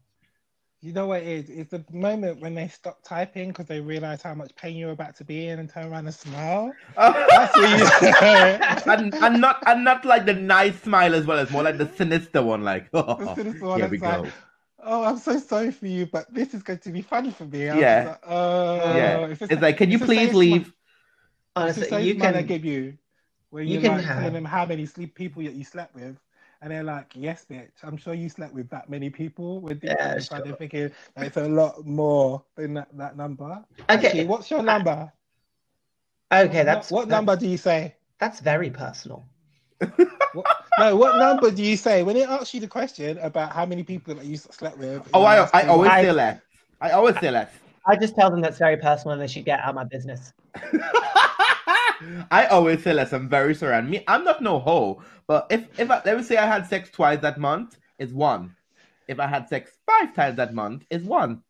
[0.82, 1.50] You know what it is?
[1.50, 5.16] It's the moment when they stop typing because they realize how much pain you're about
[5.18, 6.72] to be in and turn around and smile.
[6.98, 7.26] Oh.
[7.30, 8.92] That's what you.
[8.94, 11.40] and, and not and not like the nice smile as well.
[11.40, 12.64] It's more like the sinister one.
[12.64, 14.28] Like, oh, sinister one here we go.
[14.84, 17.70] oh, I'm so sorry for you, but this is going to be fun for me.
[17.70, 18.04] I'm Yeah.
[18.04, 20.74] just like, oh, yeah, it's, like, can you it's the please same leave?
[21.56, 22.46] Honestly, you smile I can.
[22.48, 22.98] give you
[23.50, 25.96] where you you can like have- telling them how many sleep people that you slept
[25.96, 26.18] with.
[26.62, 27.70] And they're like, yes, bitch.
[27.84, 29.62] I'm sure you slept with that many people.
[29.62, 30.46] With the Yeah, inside, sure.
[30.46, 33.64] they're thinking that it's a lot more than that, that number.
[33.90, 34.08] Okay.
[34.08, 35.12] Actually, what's your number?
[36.34, 37.96] Okay, that's what, what that's- number do you say?
[38.20, 39.26] That's very personal.
[40.34, 40.46] What,
[40.80, 43.84] no, what number do you say when it asks you the question about how many
[43.84, 45.08] people that you slept with?
[45.14, 46.02] Oh, I I always months?
[46.04, 46.42] say less.
[46.82, 47.52] I always say less.
[47.86, 50.34] I just tell them that's very personal and they should get out of my business.
[52.32, 53.14] I always say less.
[53.14, 53.76] I'm very sorry.
[53.76, 55.02] And me, I'm not no hoe.
[55.28, 58.56] But if if I, let me say I had sex twice that month, it's one.
[59.08, 61.44] If I had sex five times that month, it's one.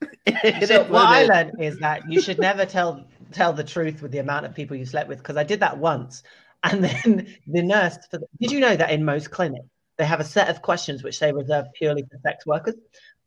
[0.26, 4.02] It So is what I learned is that you should never tell tell the truth
[4.02, 6.22] with the amount of people you slept with because I did that once,
[6.62, 7.98] and then the nurse.
[8.10, 9.66] For the, did you know that in most clinics
[9.98, 12.76] they have a set of questions which they reserve purely for sex workers,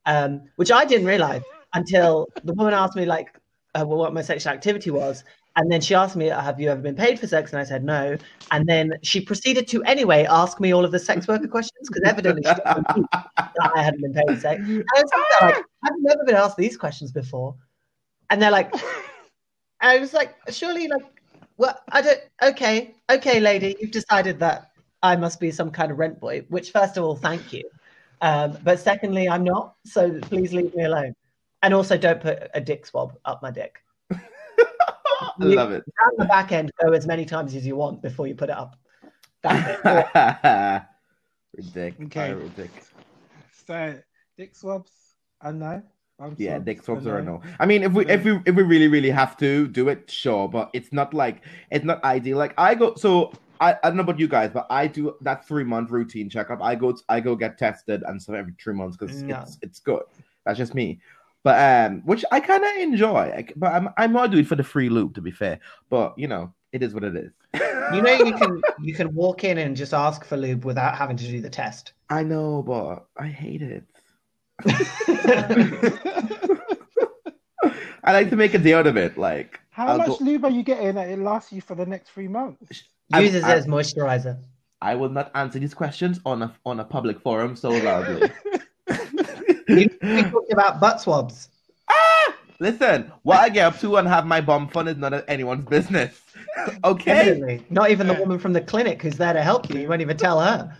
[0.05, 3.27] um, which I didn't realize until the woman asked me like
[3.75, 5.23] uh, well, what my sexual activity was.
[5.55, 7.83] And then she asked me, "Have you ever been paid for sex?" And I said
[7.83, 8.17] no.
[8.51, 12.01] And then she proceeded to anyway ask me all of the sex worker questions because
[12.05, 14.61] evidently she that I hadn't been paid for sex.
[14.61, 15.11] And I was
[15.41, 17.55] like, I've never been asked these questions before.
[18.29, 18.73] And they're like,
[19.79, 21.03] I was like, surely, like,
[21.57, 24.71] well, I don't, okay, okay, lady, you've decided that
[25.03, 27.69] I must be some kind of rent boy, which, first of all, thank you.
[28.21, 29.75] Um, but secondly, I'm not.
[29.85, 31.13] So please leave me alone.
[31.61, 33.83] And also, don't put a dick swab up my dick.
[35.21, 35.84] I love it.
[35.86, 38.56] Down the back end, go as many times as you want before you put it
[38.58, 38.76] up.
[39.41, 40.86] That's
[41.58, 42.08] ridiculous.
[42.08, 42.34] Okay.
[42.34, 42.91] ridiculous.
[43.65, 43.99] So,
[44.38, 44.91] dick swabs,
[45.41, 45.82] I know.
[46.19, 47.41] Bum Yeah, swabs, dick swabs are a no.
[47.60, 50.47] I mean, if we if we if we really really have to do it, sure.
[50.47, 52.38] But it's not like it's not ideal.
[52.38, 55.47] Like I go, so I, I don't know about you guys, but I do that
[55.47, 56.62] three month routine checkup.
[56.62, 59.39] I go I go get tested and stuff every three months because No.
[59.41, 60.04] it's it's good.
[60.45, 60.99] That's just me.
[61.43, 63.17] But um, which I kind of enjoy.
[63.17, 65.60] I, but I'm I might do it for the free loop, to be fair.
[65.89, 67.32] But you know, it is what it is.
[67.93, 71.17] You know, you can you can walk in and just ask for lube without having
[71.17, 71.93] to do the test.
[72.10, 73.84] I know, but I hate it.
[78.06, 79.17] I like to make a deal out of it.
[79.17, 81.86] Like How I'll much go- lube are you getting that it lasts you for the
[81.86, 82.84] next three months?
[83.12, 84.39] I- Uses it as moisturizer.
[84.82, 88.29] I will not answer these questions on a on a public forum so loudly.
[89.67, 91.49] You we talked about butt swabs.
[91.89, 92.36] ah!
[92.60, 95.65] Listen, what I get up to and have my bomb fun is none of anyone's
[95.65, 96.21] business.
[96.84, 97.12] okay?
[97.12, 97.65] Evidently.
[97.69, 99.82] Not even the woman from the clinic who's there to help you.
[99.82, 100.78] You won't even tell her.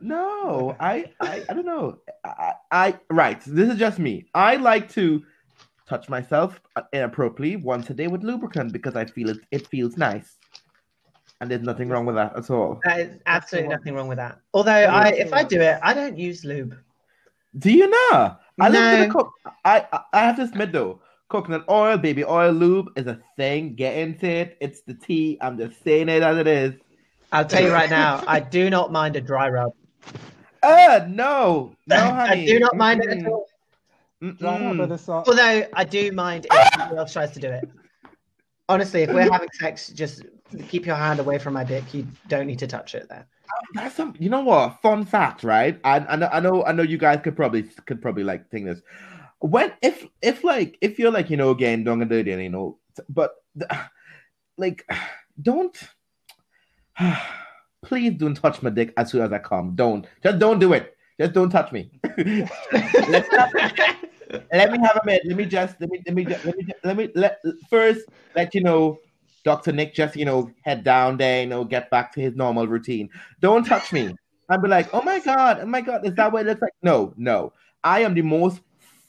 [0.00, 1.98] No, I, I I don't know.
[2.24, 3.40] I, I right.
[3.46, 4.26] This is just me.
[4.34, 5.22] I like to
[5.86, 6.60] touch myself
[6.92, 10.38] inappropriately once a day with lubricant because I feel it it feels nice.
[11.40, 12.80] And there's nothing wrong with that at all.
[12.84, 14.40] There is absolutely nothing wrong with that.
[14.52, 16.76] Although I, if I do it, I don't use lube.
[17.58, 18.36] Do you know?
[18.60, 19.04] I listen to No.
[19.04, 19.32] the cook.
[19.64, 23.74] I, I I have to admit though, coconut oil, baby oil lube is a thing.
[23.74, 24.56] Get into it.
[24.60, 25.38] It's the tea.
[25.40, 26.74] I'm just saying it as it is.
[27.32, 29.72] I'll tell you right now, I do not mind a dry rub.
[30.62, 32.42] Uh no, no, honey.
[32.42, 33.46] I do not mind it at all.
[34.98, 35.26] Sock.
[35.26, 37.66] Although I do mind if somebody else tries to do it.
[38.68, 40.22] Honestly, if we're having sex, just
[40.68, 41.94] keep your hand away from my dick.
[41.94, 43.26] You don't need to touch it there.
[43.74, 44.14] That's some.
[44.18, 44.80] You know what?
[44.82, 45.78] Fun fact, right?
[45.84, 46.28] I, I know.
[46.32, 46.64] I know.
[46.64, 46.82] I know.
[46.82, 48.80] You guys could probably could probably like think this.
[49.38, 52.78] When if if like if you're like you know again don't do it you know,
[53.08, 53.34] but
[54.56, 54.86] like
[55.40, 55.76] don't.
[57.82, 59.74] Please don't touch my dick as soon as I come.
[59.74, 60.94] Don't just don't do it.
[61.18, 61.90] Just don't touch me.
[64.52, 65.22] Let me have a minute.
[65.24, 68.02] Let me just let me let me let me let me let first
[68.36, 68.98] let you know
[69.44, 69.72] Dr.
[69.72, 73.08] Nick just you know head down there, you know, get back to his normal routine.
[73.40, 74.14] Don't touch me.
[74.48, 76.72] I'd be like, oh my god, oh my god, is that what it looks like?
[76.82, 77.52] No, no.
[77.84, 78.60] I am the most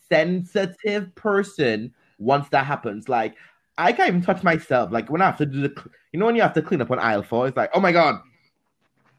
[0.07, 3.09] sensitive person once that happens.
[3.09, 3.35] Like
[3.77, 4.91] I can't even touch myself.
[4.91, 6.91] Like when I have to do the, you know, when you have to clean up
[6.91, 8.21] on aisle four, it's like, oh my god,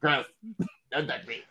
[0.01, 0.27] gross.
[0.91, 1.43] Don't touch me.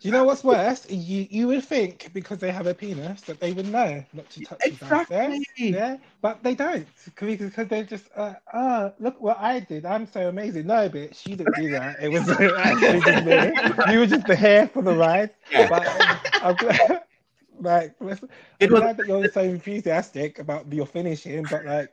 [0.00, 0.88] Do you know what's worse?
[0.88, 4.40] You you would think because they have a penis that they would know not to
[4.40, 5.34] touch you downstairs.
[5.34, 5.70] Exactly.
[5.70, 6.86] Yeah, but they don't
[7.20, 9.84] because they're just uh, oh look what I did.
[9.84, 10.66] I'm so amazing.
[10.68, 11.96] No, bitch, you didn't do that.
[12.00, 13.92] It was actually just me.
[13.92, 15.30] You were just the hair for the ride.
[15.50, 15.68] Yeah.
[15.68, 17.02] But um, I'm glad-
[17.60, 18.22] Like, let's,
[18.60, 21.92] It I'm was- glad that you're so enthusiastic about your finishing, but like,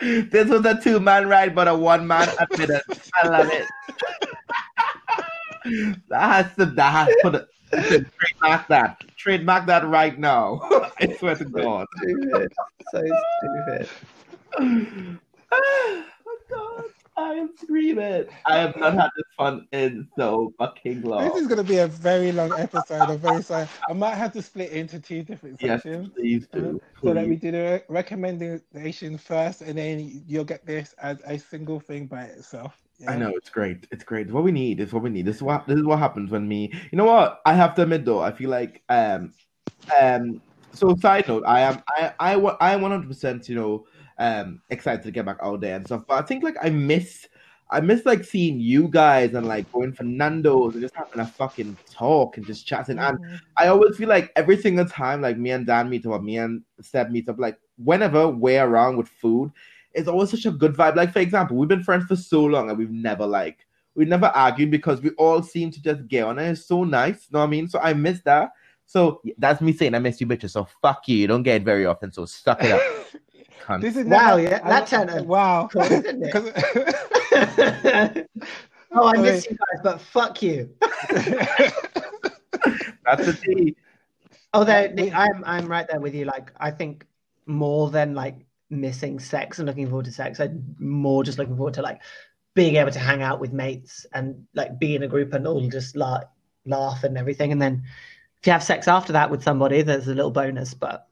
[0.02, 2.82] this was a two man ride, but a one man admitted.
[3.14, 3.66] I love it.
[6.08, 9.02] That has to that has to put it trademark that.
[9.16, 10.60] Trademark that right now.
[11.00, 11.86] I swear to God.
[11.98, 12.52] Stupid.
[12.92, 13.04] So
[13.38, 13.88] stupid.
[15.52, 16.84] oh my God.
[17.18, 18.26] I am screaming.
[18.44, 21.24] I have not had this fun in so fucking long.
[21.24, 23.00] this is going to be a very long episode.
[23.00, 23.66] I'm very sorry.
[23.88, 26.08] I might have to split into two different sections.
[26.08, 26.68] Yes, please do.
[26.68, 27.08] Uh-huh.
[27.08, 31.80] So that we do the recommendation first, and then you'll get this as a single
[31.80, 32.85] thing by itself.
[33.08, 33.86] I know it's great.
[33.90, 34.26] It's great.
[34.26, 34.80] It's what we need.
[34.80, 35.26] It's what we need.
[35.26, 36.72] This is what this is what happens when me.
[36.90, 37.40] You know what?
[37.44, 39.32] I have to admit though, I feel like um
[40.00, 40.40] um.
[40.72, 43.86] So side note, I am I I I am one hundred percent you know
[44.18, 46.04] um excited to get back out there and stuff.
[46.06, 47.26] But I think like I miss
[47.70, 51.32] I miss like seeing you guys and like going for Nando's and just having a
[51.38, 52.98] fucking talk and just chatting.
[52.98, 53.40] And Mhm.
[53.56, 56.38] I always feel like every single time, like me and Dan meet up, or me
[56.38, 59.50] and Seb meet up, like whenever we're around with food,
[59.96, 60.96] it's always such a good vibe.
[60.96, 64.26] Like for example, we've been friends for so long and we've never like we never
[64.26, 67.26] argued because we all seem to just get on and it's so nice.
[67.28, 67.68] You know what I mean?
[67.68, 68.50] So I miss that.
[68.84, 70.50] So that's me saying I miss you bitches.
[70.50, 71.16] So fuck you.
[71.16, 72.12] You don't get it very often.
[72.12, 72.80] So suck it up.
[73.60, 73.80] cunt.
[73.80, 75.68] This is Wow, never- yeah, I- that turned wow.
[75.72, 76.32] cool, didn't it?
[76.36, 76.52] 'Cause-
[78.92, 79.22] oh, I Okay.
[79.22, 80.70] miss you guys, but fuck you.
[83.04, 83.76] That's the tea.
[84.52, 86.26] Although we- I'm I'm right there with you.
[86.26, 87.06] Like I think
[87.46, 91.74] more than like missing sex and looking forward to sex, I'm more just looking forward
[91.74, 92.00] to like
[92.54, 95.68] being able to hang out with mates and like be in a group and all
[95.68, 96.22] just like
[96.64, 97.52] laugh and everything.
[97.52, 97.84] And then
[98.40, 100.74] if you have sex after that with somebody, there's a little bonus.
[100.74, 101.06] But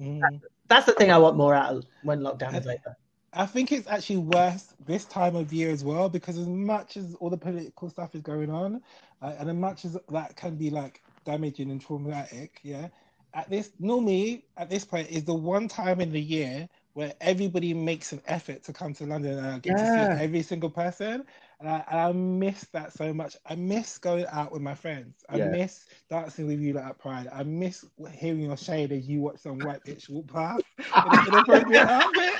[0.00, 0.42] Mm.
[0.68, 2.96] that's the thing I want more out of when lockdown is over.
[3.32, 7.14] I think it's actually worse this time of year as well because as much as
[7.14, 8.82] all the political stuff is going on,
[9.22, 12.88] uh, and as much as that can be like damaging and traumatic, yeah.
[13.34, 17.74] At this normally at this point is the one time in the year where everybody
[17.74, 20.08] makes an effort to come to London and I get Yeah.
[20.08, 21.26] to see every single person.
[21.60, 23.36] And I, and I miss that so much.
[23.44, 25.22] I miss going out with my friends.
[25.28, 25.50] I Yeah.
[25.50, 27.28] miss dancing with you like at Pride.
[27.30, 31.26] I miss hearing your shade as you watch some white bitch walk past in an
[31.28, 32.34] inappropriate outfit.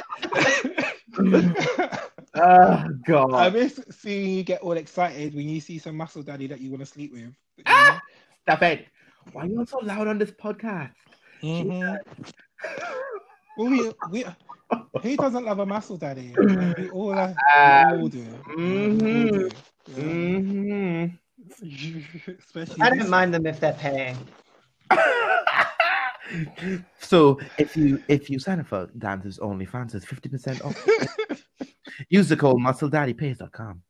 [2.39, 6.61] Oh I miss seeing you get all excited when you see some muscle daddy that
[6.61, 7.35] you want to sleep with.
[7.67, 8.01] Ah!
[8.43, 8.87] Stop it.
[9.33, 10.93] Why are you so loud on this podcast?
[11.43, 11.99] Mhm.
[13.57, 14.25] Well, we, we,
[15.03, 16.35] who doesn't love a muscle daddy?
[16.79, 18.25] We all, uh, we all do.
[18.57, 19.03] Mhm.
[19.03, 19.51] We all do.
[19.89, 20.03] Yeah.
[20.03, 21.15] Mm-hmm.
[22.39, 24.17] Especially I don't mind them if they're paying.
[26.99, 30.77] so if you if you sign up for Dance's OnlyFans, it's fifty percent off.
[32.09, 33.83] Use the code muscledaddypays.com.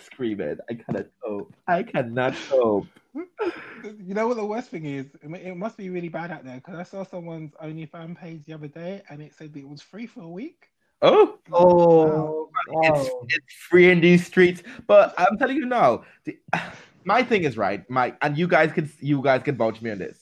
[0.00, 0.58] Screaming.
[0.70, 1.54] I cannot cope.
[1.66, 2.86] I cannot cope.
[3.14, 5.06] You know what the worst thing is?
[5.22, 8.68] It must be really bad out there because I saw someone's OnlyFans page the other
[8.68, 10.68] day and it said it was free for a week.
[11.02, 13.26] Oh, Oh, it's, oh.
[13.28, 14.62] it's free in these streets.
[14.86, 16.38] But I'm telling you now, the,
[17.04, 19.98] my thing is right, Mike, and you guys can you guys can vouch me on
[19.98, 20.18] this.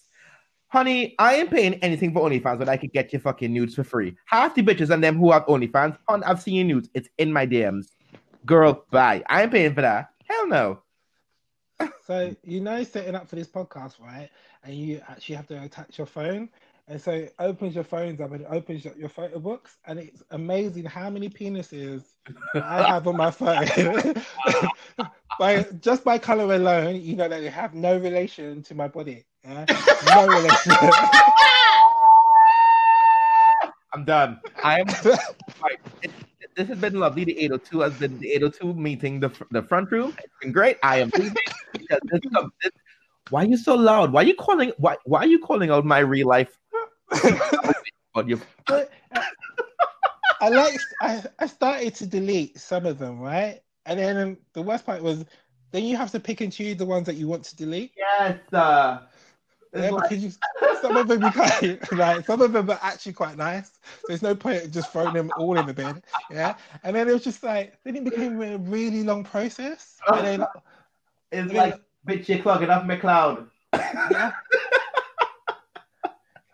[0.68, 3.84] Honey, I ain't paying anything for OnlyFans, but I could get your fucking nudes for
[3.84, 4.16] free.
[4.24, 6.88] Half the bitches and them who have OnlyFans, hon, I've seen your nudes.
[6.94, 7.88] It's in my DMs.
[8.46, 9.22] Girl, bye.
[9.28, 10.10] I ain't paying for that.
[10.28, 10.82] Hell no.
[12.00, 14.28] So you know, setting up for this podcast, right?
[14.64, 16.48] And you actually have to attach your phone,
[16.88, 19.98] and so it opens your phones up and it opens up your photo books, and
[19.98, 22.14] it's amazing how many penises
[22.58, 23.66] I have on my phone.
[25.38, 29.24] by just by color alone, you know that they have no relation to my body.
[29.44, 29.64] Yeah?
[30.14, 30.72] No relation.
[33.92, 34.40] I'm done.
[34.62, 34.86] I'm
[35.62, 35.78] right.
[36.02, 36.12] It,
[36.56, 37.24] this has been lovely.
[37.24, 40.14] The 802 has been the 802 meeting the the front room.
[40.18, 40.78] It's been great.
[40.82, 41.36] I am leaving
[41.72, 42.72] because this, com- this
[43.30, 44.12] why are you so loud?
[44.12, 46.56] Why are you calling why why are you calling out my real life
[48.14, 48.40] on your
[50.40, 53.60] I like I, I started to delete some of them, right?
[53.86, 55.24] And then um, the worst part was
[55.70, 57.92] then you have to pick and choose the ones that you want to delete.
[57.96, 59.09] Yes, uh it's
[59.74, 60.30] Yeah, like- because you,
[60.80, 63.66] some of them you can't, like some of them are actually quite nice.
[64.00, 66.02] So there's no point just throwing them all in the bin.
[66.30, 66.56] Yeah.
[66.82, 69.98] And then it was just like then it became a really long process.
[70.12, 70.46] And then
[71.30, 73.46] it's like bitch you're clogging up my cloud.
[73.72, 74.32] yeah,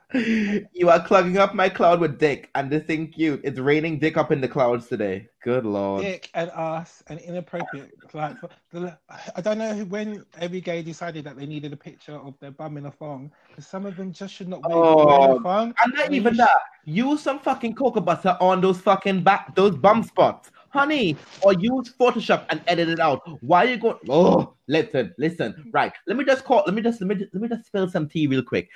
[0.15, 3.41] you are clogging up my cloud with dick and this thing cute.
[3.43, 5.29] It's raining dick up in the clouds today.
[5.43, 6.03] Good lord.
[6.03, 7.93] dick and ass and inappropriate.
[8.15, 8.37] Like
[8.71, 8.97] the,
[9.35, 12.77] I don't know when every gay decided that they needed a picture of their bum
[12.77, 13.33] in a thong.
[13.49, 15.75] Because some of them just should not wear, Oh, wear a thong.
[15.83, 16.51] And not I mean, even that.
[16.85, 20.51] Use some fucking cocoa butter on those fucking back, those bum spots.
[20.71, 23.23] honey, or use Photoshop and edit it out.
[23.43, 23.99] Why are you going?
[24.09, 25.69] Oh, listen, listen.
[25.73, 25.93] Right.
[26.07, 26.63] Let me just call.
[26.65, 28.69] Let me just let me just, let me just spill some tea real quick.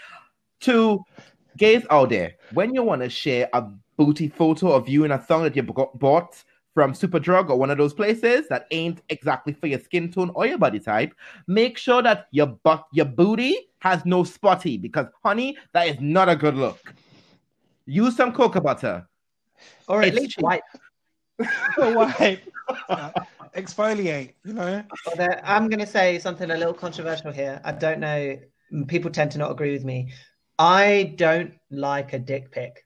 [0.61, 1.05] To
[1.57, 3.63] gays out there, when you want to share a
[3.97, 6.43] booty photo of you in a song that you bought
[6.75, 10.47] from Superdrug or one of those places that ain't exactly for your skin tone or
[10.47, 11.15] your body type,
[11.47, 16.29] make sure that your butt, your booty has no spotty because, honey, that is not
[16.29, 16.95] a good look.
[17.87, 19.09] Use some cocoa butter.
[19.89, 20.45] Or at It's least cheap.
[20.45, 20.63] white.
[22.89, 23.11] Uh,
[23.57, 24.85] exfoliate, you know?
[25.09, 27.61] Although I'm going to say something a little controversial here.
[27.65, 28.39] I don't know.
[28.87, 30.13] People tend to not agree with me.
[30.61, 32.85] I don't like a dick pic,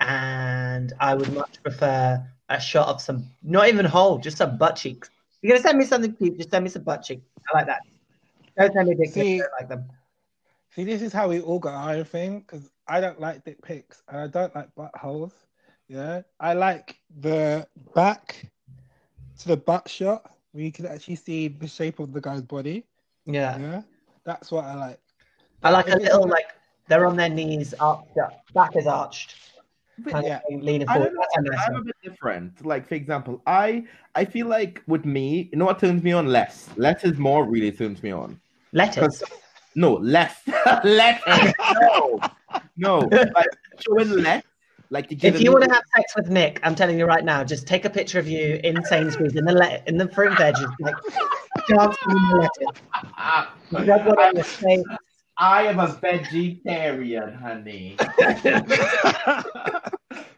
[0.00, 4.74] and I would much prefer a shot of some, not even whole, just some butt
[4.74, 5.10] cheeks.
[5.40, 7.22] You're going to send me something cute, just send me some butt cheeks.
[7.52, 7.82] I like that.
[8.58, 9.14] Don't send me dick pics.
[9.14, 9.84] See- I don't like them.
[10.74, 14.02] See, this is how we all got our thing because I don't like dick pics
[14.08, 15.34] and I don't like buttholes.
[15.86, 18.50] Yeah, I like the back
[19.38, 22.86] to the butt shot where you can actually see the shape of the guy's body.
[23.24, 23.56] Yeah.
[23.56, 23.82] Yeah,
[24.24, 25.00] that's what I like.
[25.62, 26.46] I like a little, like,
[26.88, 29.36] they're on their knees, arched up, back is arched,
[30.08, 30.40] kind Yeah.
[30.50, 31.06] leaning I forward.
[31.06, 31.22] don't know.
[31.34, 32.64] That's a nice I'm a bit different.
[32.66, 36.26] Like, for example, I I feel like with me, you know what turns me on
[36.26, 36.68] less?
[36.76, 38.40] Less is more really turns me on.
[38.72, 39.22] Letters.
[39.76, 40.36] No, less.
[40.84, 41.20] less.
[41.80, 42.20] no.
[42.76, 42.98] No.
[43.00, 43.46] Like
[43.80, 44.42] showing less.
[44.90, 47.42] Like you If you want to have sex with Nick, I'm telling you right now,
[47.42, 50.72] just take a picture of you in Sainsbury's in the le- in the fruit veggies,
[50.78, 50.94] like
[51.66, 52.82] dancing in the lettuce.
[53.88, 54.84] Rub one on your face.
[55.36, 57.96] I am a vegetarian, honey.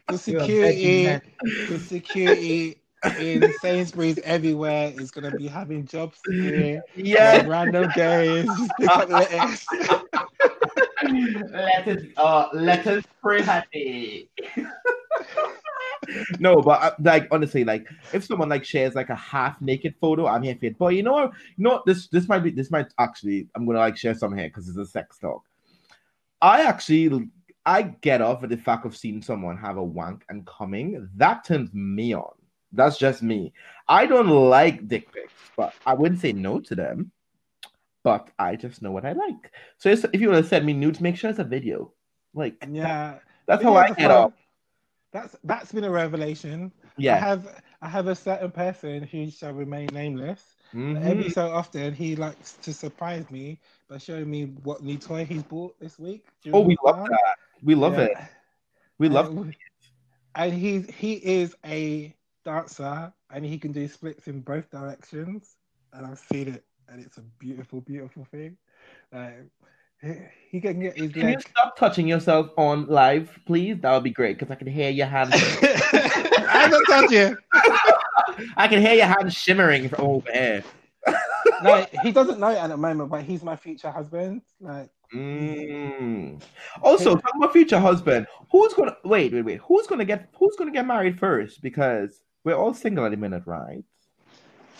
[0.07, 1.19] the security,
[1.67, 2.81] the security
[3.15, 6.83] in Sainsbury's everywhere is gonna be having jobs here.
[6.95, 7.45] Yes.
[7.45, 8.71] Random gays.
[8.79, 9.67] Pick up lettuce.
[11.51, 14.29] lettuce, uh, lettuce free happy.
[16.39, 20.27] No, but uh, like honestly, like if someone like shares like a half naked photo,
[20.27, 20.77] I'm here for it.
[20.77, 21.31] But you know, what?
[21.57, 21.85] you know, what?
[21.85, 24.77] this this might be this might actually I'm gonna like share some here because it's
[24.77, 25.43] a sex talk.
[26.41, 27.29] I actually
[27.65, 31.09] I get off at the fact of seeing someone have a wank and coming.
[31.15, 32.31] That turns me on.
[32.71, 33.53] That's just me.
[33.87, 37.11] I don't like dick pics, but I wouldn't say no to them.
[38.03, 39.51] But I just know what I like.
[39.79, 41.91] So if you want to send me nudes, make sure it's a video.
[42.33, 43.15] Like Yeah,
[43.47, 44.33] that's how I get off.
[45.17, 46.71] That's that's been a revelation.
[47.09, 47.47] I have
[47.81, 50.55] I have a certain person who shall remain nameless.
[50.73, 51.01] Mhm.
[51.03, 55.43] Every so often, he likes to surprise me by showing me what new toy he's
[55.43, 56.25] bought this week.
[56.53, 57.35] Oh, we love that.
[57.63, 58.07] We love Yeah.
[58.07, 58.17] it.
[58.99, 59.29] We love.
[59.35, 59.53] And,
[60.35, 65.57] and he he is a dancer, and he can do splits in both directions.
[65.93, 68.57] And I've seen it, and it's a beautiful, beautiful thing.
[69.11, 69.49] Like,
[70.01, 70.13] he,
[70.51, 73.79] he can get his Can you stop touching yourself on live, please?
[73.81, 75.33] That would be great because I can hear your hands.
[75.35, 77.37] I don't touch you.
[78.57, 80.63] I can hear your hands shimmering from over here.
[81.63, 84.41] Like he doesn't know it at the moment, but he's my future husband.
[84.59, 86.41] Like Mm.
[86.81, 89.61] Also, talking about future husband, who's gonna wait, wait, wait?
[89.65, 91.61] Who's gonna get who's gonna get married first?
[91.61, 93.83] Because we're all single at the minute, right?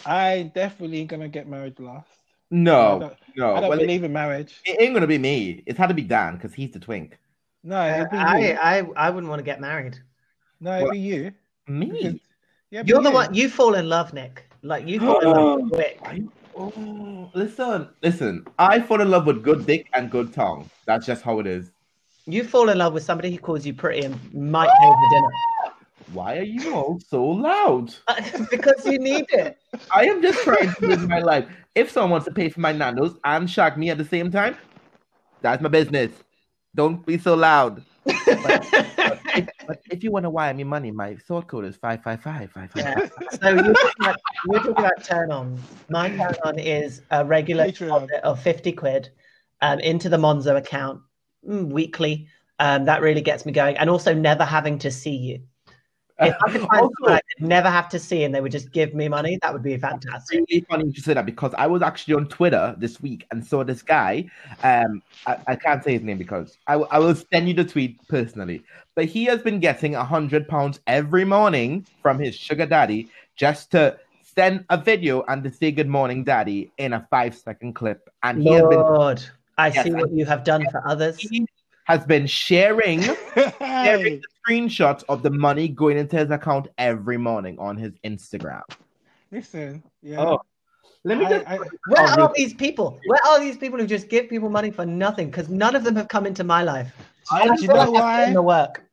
[0.06, 2.10] I definitely gonna get married last.
[2.52, 3.56] I No, don't, no.
[3.56, 4.62] I don't Well, it, believe in marriage.
[4.66, 5.64] it ain't gonna be me.
[5.66, 7.18] It's had to be Dan because he's the twink.
[7.64, 8.54] No, it'll be I, you.
[8.62, 9.98] I, I wouldn't want to get married.
[10.62, 11.34] No, it'll be you.
[11.68, 11.88] Me?
[11.92, 12.20] Because-
[12.72, 13.16] Yeah, You're the you.
[13.16, 13.34] one.
[13.34, 14.46] You fall in love, Nick.
[14.64, 16.00] Like you fall in love quick.
[16.02, 18.44] Are you- Oh, listen, listen.
[18.58, 20.68] I fall in love with good dick and good tongue.
[20.88, 21.70] That's just how it is.
[22.26, 25.32] You fall in love with somebody who calls you pretty and might pay for dinner
[26.14, 27.94] Why are you all so loud?
[28.50, 29.58] because you need it.
[29.94, 31.46] I am just trying to live my life.
[31.78, 34.58] If someone wants to pay for my nandos and shock me at the same time,
[35.42, 36.12] that's my business.
[36.74, 37.84] Don't be so loud.
[38.08, 42.24] If- but if you want to wire me money, my sort code is five five
[42.24, 42.84] five five five.
[42.84, 43.08] Yeah.
[43.40, 44.16] So you're talking about,
[44.50, 45.62] you're talking about turn on.
[45.90, 49.10] My turn on is a regular deposit of 50 quid
[49.62, 51.02] um, into the Monzo account
[51.48, 52.28] mm, weekly.
[52.58, 53.78] Um, that really gets me going.
[53.78, 55.42] And also never having to see you.
[56.20, 58.52] If I could find Also- someone I could never have to see and they would
[58.52, 60.40] just give me money, that would be fantastic.
[60.40, 63.46] It's really funny you say that because I was actually on Twitter this week and
[63.46, 64.26] saw this guy.
[64.64, 67.66] Um, I, I can't say his name because I, will- I will send you the
[67.66, 68.64] tweet personally.
[68.96, 73.70] But he has been getting a hundred pounds every morning from his sugar daddy just
[73.72, 78.10] to send a video and to say good morning, daddy, in a five second clip.
[78.24, 78.84] And he has been
[79.60, 81.18] I Yes, see what you have done for others.
[81.18, 81.48] he
[81.88, 83.02] has been sharing
[83.60, 88.62] sharing the screenshots of the money going into his account every morning on his Instagram.
[89.32, 90.20] listen, yeah.
[90.20, 90.40] Oh,
[91.06, 91.58] Let me I- just I-
[91.88, 93.00] Where Oh, are these people?
[93.06, 95.28] Where are these people who just give people money for nothing?
[95.28, 96.92] Because none of them have come into my life.
[97.32, 98.24] I- I do you feel know like I've put why?
[98.26, 98.84] in the work.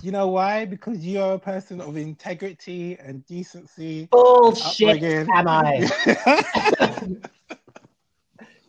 [0.00, 0.66] Do you know why?
[0.66, 4.06] Because you're a person of integrity and decency.
[4.12, 5.28] Bullshit, upbringing.
[5.34, 5.88] am I?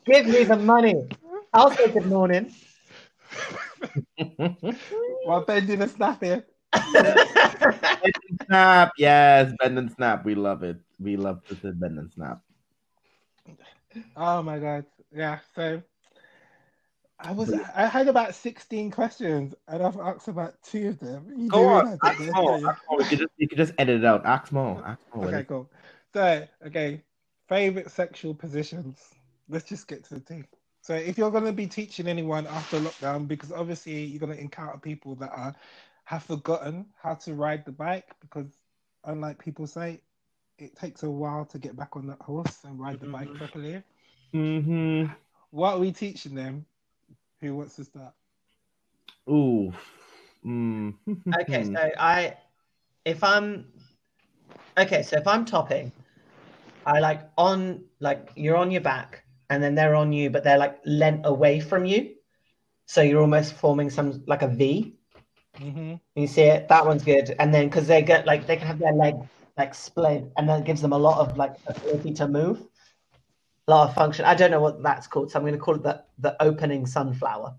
[0.06, 0.96] Give me the money.
[1.54, 2.54] I'll say good morning.
[5.26, 6.44] While bending and snapping.
[8.46, 10.26] snap, yes, bend and snap.
[10.26, 10.78] We love it.
[11.00, 12.42] We love to say bend and snap.
[14.16, 14.86] Oh my god.
[15.12, 15.40] Yeah.
[15.56, 15.82] So
[17.20, 21.32] I was I had about 16 questions and I've asked about two of them.
[21.36, 22.62] You Go on, ask more.
[22.62, 22.68] you?
[22.70, 23.02] ask more.
[23.02, 24.26] You, could just, you could just edit it out.
[24.26, 24.82] Ask more.
[24.86, 25.26] Ask more.
[25.28, 25.70] Okay, cool.
[26.14, 27.04] So, okay,
[27.48, 28.98] favorite sexual positions.
[29.50, 30.48] Let's just get to the thing.
[30.90, 34.42] So, if you're going to be teaching anyone after lockdown, because obviously you're going to
[34.42, 35.56] encounter people that are
[36.06, 38.48] have forgotten how to ride the bike, because
[39.04, 40.02] unlike people say,
[40.58, 43.38] it takes a while to get back on that horse and ride the bike Mhm.
[43.38, 43.84] properly.
[44.34, 45.14] Mm-hmm.
[45.52, 46.66] What are we teaching them?
[47.42, 48.16] Who wants to start?
[49.30, 49.72] Ooh.
[50.44, 50.96] Mm.
[51.42, 52.36] Okay, so I,
[53.06, 53.72] if I'm,
[54.76, 55.92] okay, so if I'm topping,
[56.88, 60.58] I like on, like you're on your back and then they're on you, but they're
[60.58, 62.16] like lent away from you.
[62.86, 64.96] So you're almost forming some, like a V.
[65.60, 65.96] Mm-hmm.
[66.16, 66.68] You see it?
[66.68, 67.36] That one's good.
[67.40, 69.16] And then because they get like, they can have their leg
[69.58, 72.66] like split and that gives them a lot of like ability to move,
[73.68, 74.26] a lot of function.
[74.26, 75.32] I don't know what that's called.
[75.32, 77.56] So I'm going to call it the, the opening sunflower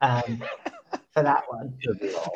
[0.00, 0.42] um,
[1.12, 1.74] for that one.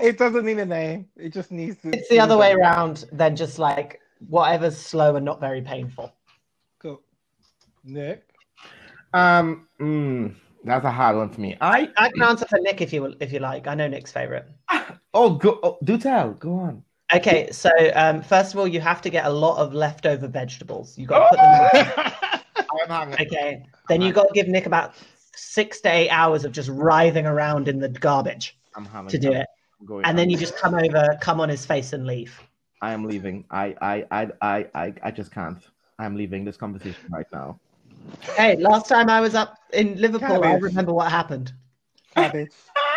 [0.00, 1.08] It doesn't need a name.
[1.16, 1.90] It just needs to.
[1.90, 6.14] It's the other way around than just like whatever's slow and not very painful.
[6.78, 7.02] Cool.
[7.84, 8.29] Nick.
[9.12, 10.34] Um, mm,
[10.64, 11.56] that's a hard one for me.
[11.60, 13.66] I I can answer for Nick if you if you like.
[13.66, 14.46] I know Nick's favorite.
[15.14, 16.32] oh go oh, do tell.
[16.34, 16.84] Go on.
[17.12, 20.96] Okay, so um, first of all, you have to get a lot of leftover vegetables.
[20.96, 22.64] You got to put them.
[22.82, 23.26] I'm hungry.
[23.26, 24.94] Okay, then you got to give Nick about
[25.34, 29.46] six to eight hours of just writhing around in the garbage I'm to do it,
[30.04, 32.40] and then you just come over, come on his face, and leave.
[32.80, 33.44] I am leaving.
[33.50, 35.58] I I I I I, I just can't.
[35.98, 37.58] I'm leaving this conversation right now.
[38.36, 41.52] Hey, last time I was up in Liverpool, I remember what happened.
[42.14, 42.52] cabbage.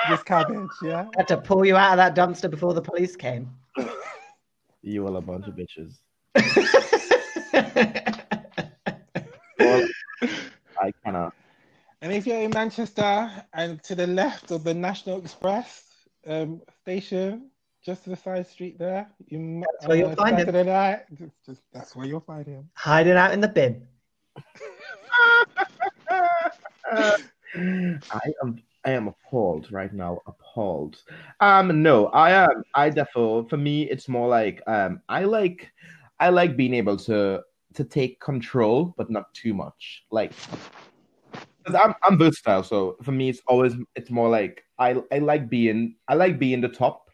[0.10, 1.02] Just cabbage, yeah.
[1.02, 3.50] I had to pull you out of that dumpster before the police came.
[4.82, 6.00] You all a bunch of bitches.
[10.82, 11.34] I cannot.
[12.02, 15.86] And if you're in Manchester and to the left of the National Express
[16.28, 17.50] um, station,
[17.82, 20.66] just to the side street there, you m- That's where you'll on a find him.
[20.66, 22.70] Night, just, just, that's where you'll find him.
[22.74, 23.88] Hiding out in the bin.
[28.12, 30.20] I am I am appalled right now.
[30.28, 30.98] Appalled.
[31.40, 35.72] Um no, I am I definitely for me it's more like um I like
[36.20, 37.42] I like being able to
[37.76, 40.04] to take control but not too much.
[40.12, 40.34] Like
[41.66, 45.50] 'cause I'm I'm versatile, so for me it's always it's more like I I like
[45.50, 47.10] being I like being the top,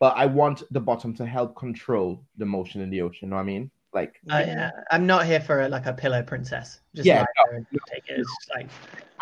[0.00, 3.26] but I want the bottom to help control the motion in the ocean.
[3.26, 3.70] You know what I mean?
[3.92, 6.80] Like I, uh, I'm not here for like a pillow princess.
[6.94, 8.20] Just Yeah, lie there and take it.
[8.20, 8.68] It's like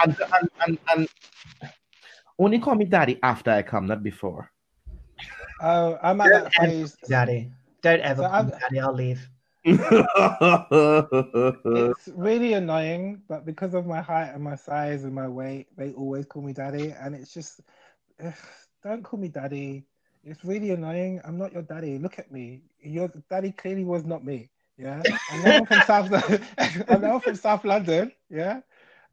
[0.03, 1.09] and and and, and
[2.39, 4.51] only call me daddy after I come, not before.
[5.61, 6.97] Uh, I'm at Don't that phase.
[7.09, 7.51] daddy.
[7.83, 8.81] Don't ever So call me I'm- daddy.
[8.81, 9.29] I'll leave.
[11.73, 15.93] It's really annoying, but because of my height and my size and my weight, they
[15.93, 17.61] always call me daddy, and it's just
[18.25, 18.35] ugh,
[18.83, 19.85] don't call me daddy.
[20.25, 21.21] It's really annoying.
[21.25, 21.99] I'm not your daddy.
[21.99, 22.63] Look at me.
[22.83, 24.51] Your daddy clearly was not me.
[24.81, 26.13] Yeah, I'm from South.
[26.91, 28.13] I'm now from South London.
[28.31, 28.61] Yeah,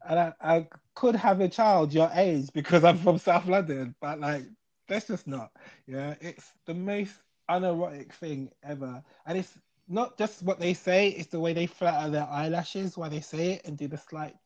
[0.08, 4.20] and I, I could have a child your age because I'm from South London, but
[4.20, 4.44] like
[4.88, 5.52] that's just not.
[5.86, 7.14] Yeah, it's the most
[7.48, 9.58] unerotic thing ever, and it's
[9.88, 13.52] not just what they say; it's the way they flatter their eyelashes while they say
[13.54, 14.36] it and do the slight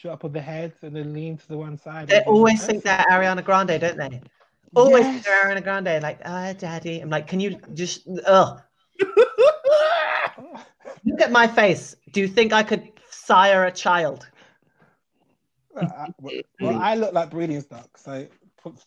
[0.00, 2.10] drop of the heads and then lean to the one side.
[2.10, 4.22] They always think they're Ariana Grande, don't they?
[4.74, 5.24] Always think Yes.
[5.24, 6.02] they're Ariana Grande.
[6.02, 7.00] Like, ah, daddy.
[7.00, 8.62] I'm like, can you just, ugh.
[11.04, 11.96] Look at my face.
[12.12, 14.28] Do you think I could sire a child?
[15.76, 18.26] Uh, I- well, I look like breeding stock, so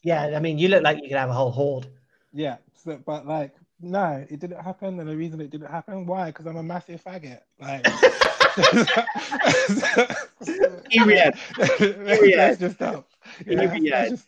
[0.04, 1.88] Yeah, I mean, you look like you could have a whole horde.
[2.34, 2.58] yeah.
[2.76, 6.28] So, but like, no, it didn't happen, and the reason it didn't happen, why?
[6.28, 7.40] Because I'm a massive faggot.
[7.60, 7.84] Like,
[10.90, 11.34] Period.
[12.38, 13.08] let's just stop.
[13.46, 13.78] Yeah,
[14.10, 14.28] just-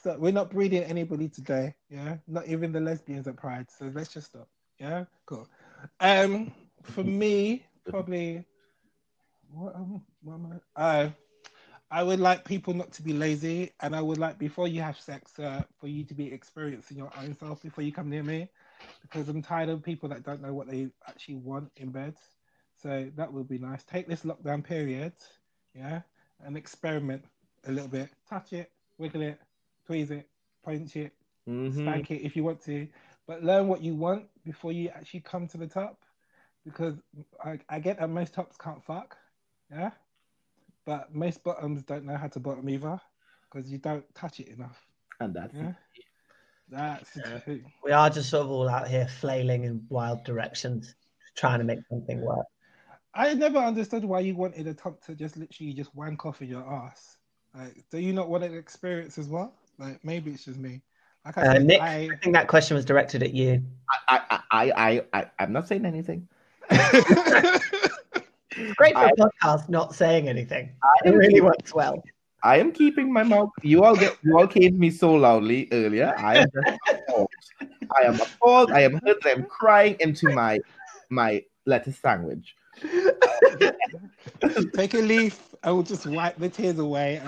[0.00, 1.74] so we're not breeding anybody today.
[1.90, 3.66] Yeah, not even the lesbians at Pride.
[3.70, 4.48] So let's just stop.
[4.78, 5.48] Yeah, cool.
[6.00, 6.52] Um,
[6.82, 8.44] for me, probably.
[9.50, 10.82] What, um, what am I?
[10.82, 11.10] Uh,
[11.90, 14.98] I would like people not to be lazy, and I would like before you have
[14.98, 18.48] sex, uh, for you to be experiencing your own self before you come near me,
[19.02, 22.14] because I'm tired of people that don't know what they actually want in bed.
[22.76, 23.84] So that would be nice.
[23.84, 25.12] Take this lockdown period,
[25.74, 26.02] yeah,
[26.44, 27.24] and experiment
[27.66, 28.10] a little bit.
[28.28, 29.40] Touch it, wiggle it,
[29.88, 30.28] tweeze it,
[30.64, 31.12] punch it,
[31.48, 31.78] Mhm.
[31.78, 32.88] Spank it if you want to,
[33.26, 36.02] but learn what you want before you actually come to the top.
[36.64, 36.96] Because
[37.44, 39.16] I, I get that most tops can't fuck,
[39.70, 39.90] yeah,
[40.84, 43.00] but most bottoms don't know how to bottom either
[43.50, 44.78] because you don't touch it enough.
[45.20, 45.72] And that's Yeah,
[46.68, 47.56] that's Yeah.
[47.84, 50.94] We are just sort of all out here flailing in wild directions,
[51.36, 52.46] trying to make something work.
[53.14, 56.48] I never understood why you wanted a top to just literally just wank off of
[56.48, 57.16] your ass.
[57.54, 59.54] Like, do you not want an experience as well?
[59.78, 60.82] Like, maybe it's just me.
[61.24, 63.62] Like I Uh, said, Nick, I, I think that question was directed at you.
[64.08, 66.26] I, I, I, I, I, I'm not saying anything.
[68.76, 70.70] Great for I- a podcast not saying anything.
[70.82, 72.02] I It am, really works well.
[72.42, 73.50] I am keeping my mouth.
[73.62, 76.14] You all get, you all came to me so loudly earlier.
[76.16, 76.48] I am
[76.88, 77.28] appalled.
[77.96, 78.70] I am appalled.
[78.72, 79.18] I am hurt.
[79.24, 80.60] I am crying into my,
[81.10, 82.54] my lettuce sandwich.
[84.74, 85.54] Take a leaf.
[85.64, 87.20] I will just wipe the tears away.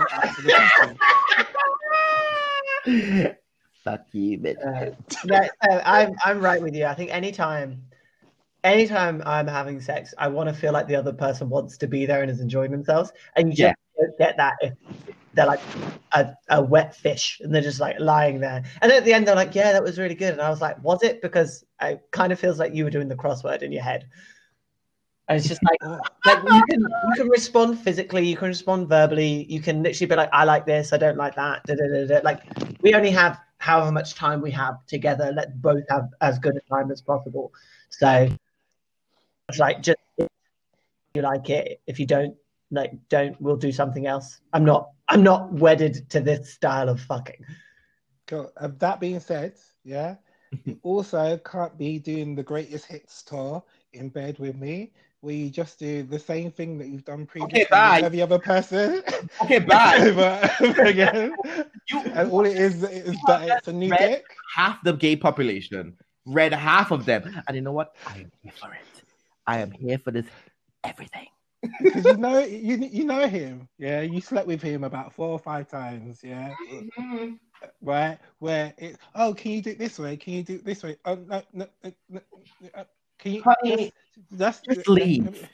[3.87, 4.95] And answer the question.
[5.11, 5.49] Fuck you, bitch.
[5.71, 6.87] Uh, I'm I'm right with you.
[6.87, 7.83] I think anytime,
[8.65, 12.07] anytime I'm having sex, I want to feel like the other person wants to be
[12.07, 13.13] there and is enjoying themselves.
[13.37, 14.07] And you just Yeah.
[14.07, 14.75] don't get that if
[15.35, 15.61] they're like
[16.13, 18.65] a, a wet fish and they're just like lying there.
[18.83, 20.83] And at the end, they're like, "Yeah, that was really good." And I was like,
[20.83, 23.83] "Was it?" Because it kind of feels like you were doing the crossword in your
[23.83, 24.09] head.
[25.29, 29.47] And it's just like like you can you can respond physically, you can respond verbally,
[29.49, 31.65] you can literally be like, I like this, I don't like that.
[31.67, 32.21] Da, da, da, da.
[32.25, 32.43] Like
[32.83, 35.33] we only have however much time we have together.
[35.33, 37.53] Let's both have as good a time as possible.
[37.91, 38.29] So
[39.49, 40.29] it's like just if
[41.15, 41.81] you like it.
[41.87, 42.35] If you don't,
[42.71, 44.41] like don't, we'll do something else.
[44.55, 47.45] I'm not I'm not wedded to this style of fucking.
[48.27, 48.51] cool.
[48.57, 49.55] Uh, that being said,
[49.85, 50.17] yeah,
[50.65, 55.51] you also can't be doing the greatest hits tour in bed with me, where you
[55.51, 57.97] just do the same thing that you've done previously okay, bye.
[57.97, 59.03] with every other person.
[59.43, 59.99] Okay, bye.
[60.01, 61.35] over, over again.
[61.89, 64.25] You And all it is is that it's a new dick.
[64.55, 65.97] half the gay population,
[66.27, 67.95] read half of them, and you know what?
[68.07, 69.03] I am here for it.
[69.47, 70.27] I am here for this
[70.85, 71.29] everything.
[71.83, 74.01] Because you know you you know him, yeah.
[74.01, 76.55] You slept with him about four or five times, yeah.
[76.71, 77.35] Mm-hmm.
[77.83, 80.17] Right, where it oh, can you do it this way?
[80.17, 80.97] Can you do it this way?
[81.05, 82.21] Oh no, no, no, no,
[82.61, 82.85] no,
[83.21, 83.93] can you Honey,
[84.37, 85.49] just, just leave.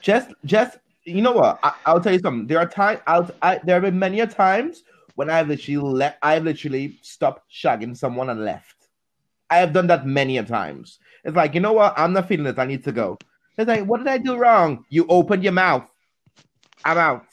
[0.00, 1.58] Just, just, you know what?
[1.62, 2.46] I, I'll tell you something.
[2.46, 3.00] There are times.
[3.06, 3.30] I'll.
[3.40, 4.84] I, there have been many a times
[5.14, 6.18] when I've literally let.
[6.22, 8.88] I've literally stopped shagging someone and left.
[9.50, 10.98] I have done that many a times.
[11.24, 11.94] It's like you know what?
[11.96, 12.58] I'm not feeling this.
[12.58, 13.18] I need to go.
[13.58, 14.84] It's like, what did I do wrong?
[14.88, 15.90] You opened your mouth.
[16.84, 17.26] I'm out.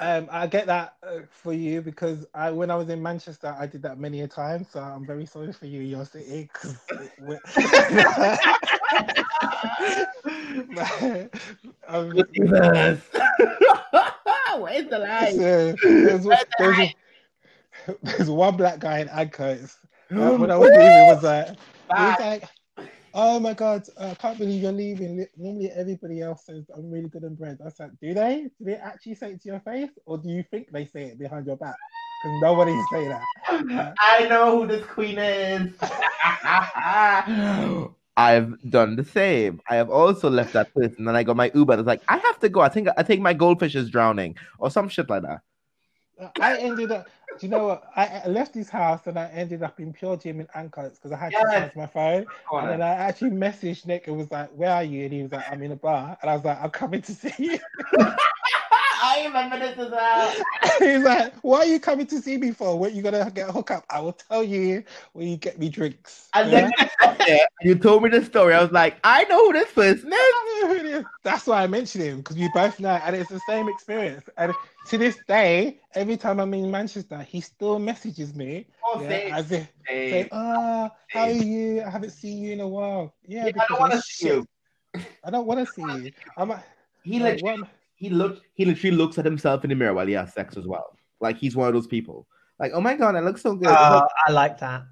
[0.00, 3.66] Um, I get that uh, for you because I, when I was in Manchester, I
[3.66, 4.64] did that many a time.
[4.70, 6.48] So I'm very sorry for you, your city.
[11.88, 12.12] um,
[14.58, 15.32] Where's the line?
[15.32, 16.24] so, there's,
[16.58, 16.88] there's,
[18.02, 19.08] there's one black guy in.
[20.10, 21.54] Uh, when I was leaving, was like, he
[22.04, 22.44] was like,
[23.14, 27.08] "Oh my god, uh, I can't believe you're leaving." Normally, everybody else says I'm really
[27.08, 27.58] good in bread.
[27.64, 28.48] I said, "Do they?
[28.58, 31.18] Do they actually say it to your face, or do you think they say it
[31.18, 31.76] behind your back?"
[32.22, 33.22] Because nobody say that.
[34.00, 35.72] I know who this queen is.
[38.16, 39.60] I've done the same.
[39.68, 41.74] I have also left that place, and then I got my Uber.
[41.74, 42.60] It's like I have to go.
[42.60, 45.40] I think I think my goldfish is drowning or some shit like that.
[46.40, 47.08] I ended up.
[47.38, 47.84] Do you know what?
[47.96, 51.12] I, I left his house and I ended up in Pure Gym in Ancoats because
[51.12, 52.26] I had to charge my phone.
[52.52, 55.32] And then I actually messaged Nick and was like, "Where are you?" And he was
[55.32, 57.58] like, "I'm in a bar." And I was like, "I'm coming to see you."
[59.14, 60.32] I remember this as well.
[60.78, 62.78] He's like, "Why are you coming to see me for?
[62.78, 63.84] What you gonna get a hookup?
[63.90, 66.62] I will tell you when you get me drinks." And Yeah?
[66.62, 68.54] then you there you told me the story.
[68.54, 71.04] I was like, I know who this person is.
[71.22, 74.28] That's why I mentioned him because we both know, and it's the same experience.
[74.36, 74.54] And
[74.86, 78.66] to this day, every time I'm in Manchester, he still messages me.
[78.84, 80.10] Oh, yeah, same, as if same.
[80.10, 81.82] saying, "Ah, how are you?
[81.82, 84.46] I haven't seen you in a while." Yeah, Yeah, I don't want to see you.
[85.24, 86.12] I don't want to see you.
[86.36, 86.62] I'm a-
[87.02, 87.68] He like, literally, what-
[88.04, 90.66] he looked, he literally looks at himself in the mirror while he has sex as
[90.66, 90.96] well.
[91.20, 92.26] Like he's one of those people.
[92.60, 93.68] Like, oh my god, I look so good.
[93.68, 94.82] Uh, I like that.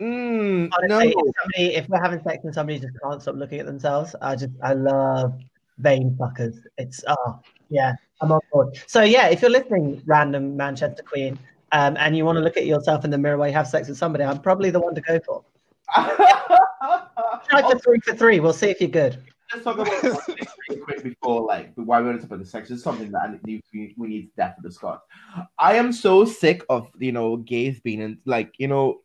[0.00, 0.98] Mm, Honestly, no.
[1.00, 4.36] if somebody if we're having sex and somebody just can't stop looking at themselves, I
[4.36, 5.38] just I love
[5.78, 6.56] vain fuckers.
[6.78, 7.92] It's oh yeah,
[8.22, 8.80] I'm on board.
[8.86, 11.38] So yeah, if you're listening, random Manchester Queen,
[11.72, 13.88] um, and you want to look at yourself in the mirror while you have sex
[13.88, 15.44] with somebody, I'm probably the one to go for.
[15.94, 18.40] Try for three for three.
[18.40, 19.22] We'll see if you're good.
[19.52, 20.36] Let's talk about one thing
[20.68, 22.68] really quick before, like, why we're talking about the sex.
[22.68, 25.00] This is something that I need, we, we need to definitely discuss.
[25.58, 29.00] I am so sick of you know gays being in, like you know,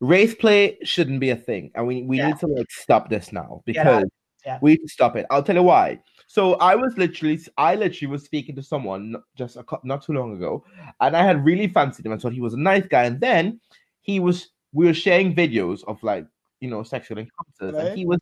[0.00, 2.28] race play shouldn't be a thing, and we we Yeah.
[2.28, 4.04] need to like stop this now because
[4.44, 4.58] Yeah.
[4.62, 5.26] we need to stop it.
[5.30, 6.00] I'll tell you why.
[6.26, 10.12] So I was literally, I literally was speaking to someone just a, cou- not too
[10.12, 10.64] long ago,
[11.00, 12.12] and I had really fancied him.
[12.12, 13.60] I thought he was a nice guy, and then
[14.02, 16.26] he was we were sharing videos of like
[16.60, 17.88] you know sexual encounters, Right.
[17.88, 18.18] and he was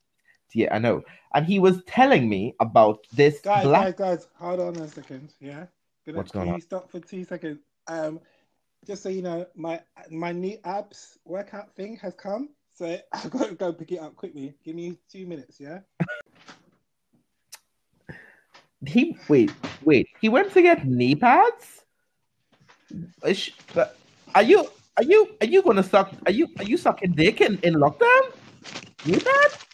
[0.55, 1.03] yeah I know,
[1.35, 3.97] and he was telling me about this Guys, black.
[3.97, 5.33] guys, guys, hold on a second.
[5.41, 5.67] Yeah.
[6.07, 6.55] Gonna, What's going on?
[6.55, 7.61] you stop for two seconds?
[7.87, 8.21] Um,
[8.87, 9.81] just so you know, my
[10.11, 14.17] my new abs workout thing has come, so I've got to go pick it up
[14.17, 14.55] quickly.
[14.65, 15.81] Give me two minutes, yeah.
[18.87, 19.51] He wait
[19.85, 21.83] wait he went to get knee pads.
[23.27, 23.99] Is she- but
[24.35, 26.13] Are you are you are you gonna suck?
[26.27, 28.23] Are you are you sucking dick in in lockdown?
[29.05, 29.67] Knee pads?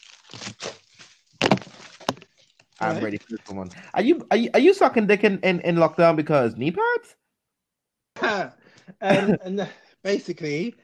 [2.81, 3.71] I'm ready for this one.
[3.95, 7.17] Are you are you are you sucking dick in in, in lockdown because knee pads?
[9.01, 9.67] and, and uh,
[10.03, 10.75] basically,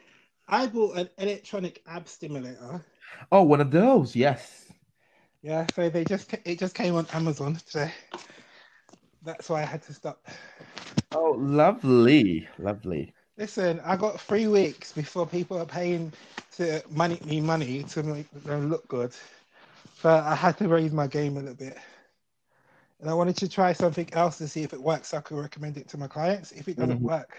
[0.49, 2.84] I bought an electronic ab stimulator.
[3.32, 4.14] Oh, one of those.
[4.14, 4.66] Yes.
[5.43, 7.93] Yeah, so they just it just came on Amazon today.
[9.22, 10.26] That's why I had to stop.
[11.12, 13.12] Oh, lovely, lovely.
[13.36, 16.12] Listen, I got three weeks before people are paying
[16.57, 19.14] to money me money to make them look good.
[20.03, 21.76] But I had to raise my game a little bit.
[23.01, 25.38] And I wanted to try something else to see if it works so I could
[25.38, 26.53] recommend it to my clients.
[26.53, 27.03] If it doesn't Mhm.
[27.03, 27.36] work,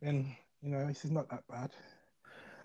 [0.00, 1.72] then you know, this is not that bad.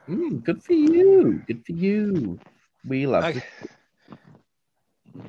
[0.08, 1.44] Mm, good for you.
[1.48, 2.40] Good for you.
[2.88, 3.40] We love Okay.
[3.62, 3.70] it.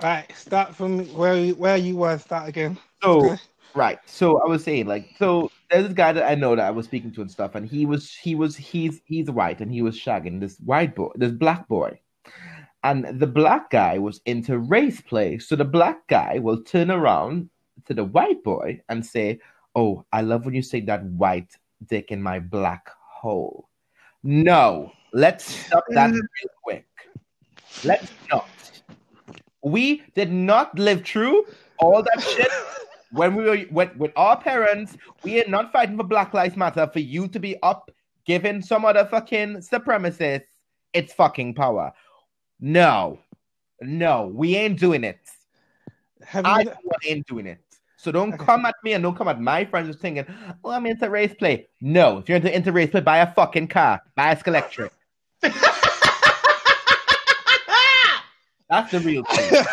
[0.03, 2.19] Right, start from where you, where you were.
[2.19, 2.79] Start again.
[3.03, 3.43] So Okay.
[3.75, 3.99] right.
[4.07, 6.87] So I was saying, like, so there's this guy that I know that I was
[6.87, 9.97] speaking to and stuff, and he was he was he's he's white and he was
[9.99, 11.99] shagging this white boy, this black boy.
[12.85, 15.39] And the black guy was into race play.
[15.39, 17.51] So the black guy will turn around
[17.87, 19.41] to the white boy and say,
[19.75, 21.53] Oh, I love when you say that white
[21.87, 23.69] dick in my black hole.
[24.23, 26.15] No, let's stop that mm.
[26.15, 26.87] real quick.
[27.85, 28.49] Let's not.
[29.63, 31.47] We did not live through
[31.79, 32.51] all that shit
[33.13, 34.97] when we were with, with our parents.
[35.23, 37.91] We are not fighting for Black Lives Matter for you to be up
[38.25, 40.45] giving some other fucking supremacist
[40.93, 41.93] its fucking power.
[42.61, 43.19] No,
[43.81, 45.21] no, we ain't doing it.
[46.25, 46.73] Have I you,
[47.07, 47.61] ain't doing it.
[47.97, 50.25] So don't come at me and don't come at my friends just thinking,
[50.65, 51.69] oh, I'm into race play.
[51.81, 54.93] No, if you're into, into race play, buy a fucking car, buy a Electric.
[58.71, 59.65] That's the real thing.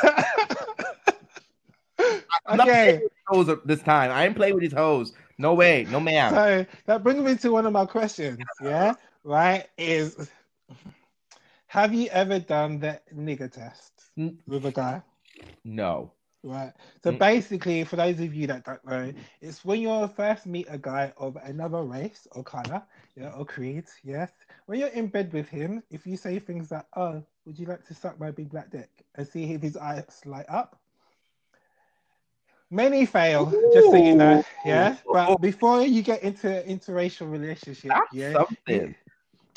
[2.47, 2.83] I'm not okay.
[2.83, 3.11] playing with
[3.47, 4.11] hoes this time.
[4.11, 5.13] I ain't playing with these hoes.
[5.37, 6.33] No way, no ma'am.
[6.33, 8.39] So that brings me to one of my questions.
[8.61, 9.67] Yeah, right.
[9.77, 10.29] Is
[11.75, 15.03] have you ever done the nigger test N- with a guy?
[15.63, 16.13] No.
[16.43, 16.73] Right.
[17.03, 17.19] So Mm.
[17.19, 21.13] basically, for those of you that don't know, it's when you first meet a guy
[21.17, 22.83] of another race or color,
[23.15, 23.85] yeah, or creed.
[24.03, 24.31] Yes.
[24.65, 27.85] When you're in bed with him, if you say things like, "Oh, would you like
[27.85, 30.79] to suck my big black dick?" and see if his eyes light up.
[32.69, 34.43] Many fail, just so you know.
[34.63, 34.97] Yeah.
[35.11, 38.95] But before you get into interracial relationship, That's yeah, something.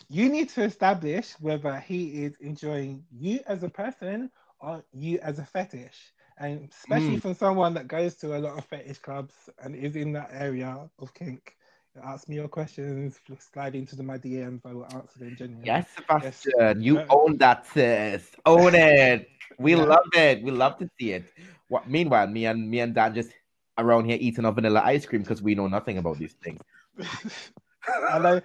[0.08, 4.30] You need to establish whether he is enjoying you as a person
[4.60, 6.12] or you as a fetish.
[6.38, 7.18] And especially Mm.
[7.18, 10.88] from someone that goes to a lot of fetish clubs and is in that area
[10.98, 11.56] of kink.
[12.02, 15.80] Ask me your questions, slide into the, my DMs, I will answer them genuinely.
[15.80, 18.34] Yes, Sebastian, you Uh, own that, sis.
[18.46, 19.28] Own it.
[19.58, 19.76] We Yeah.
[19.76, 20.42] love it.
[20.42, 21.32] We love to see it.
[21.68, 21.88] What?
[21.88, 23.30] Meanwhile, me and me and Dan just
[23.78, 26.60] around here eating a vanilla ice cream because we know nothing about these things.
[28.10, 28.40] I know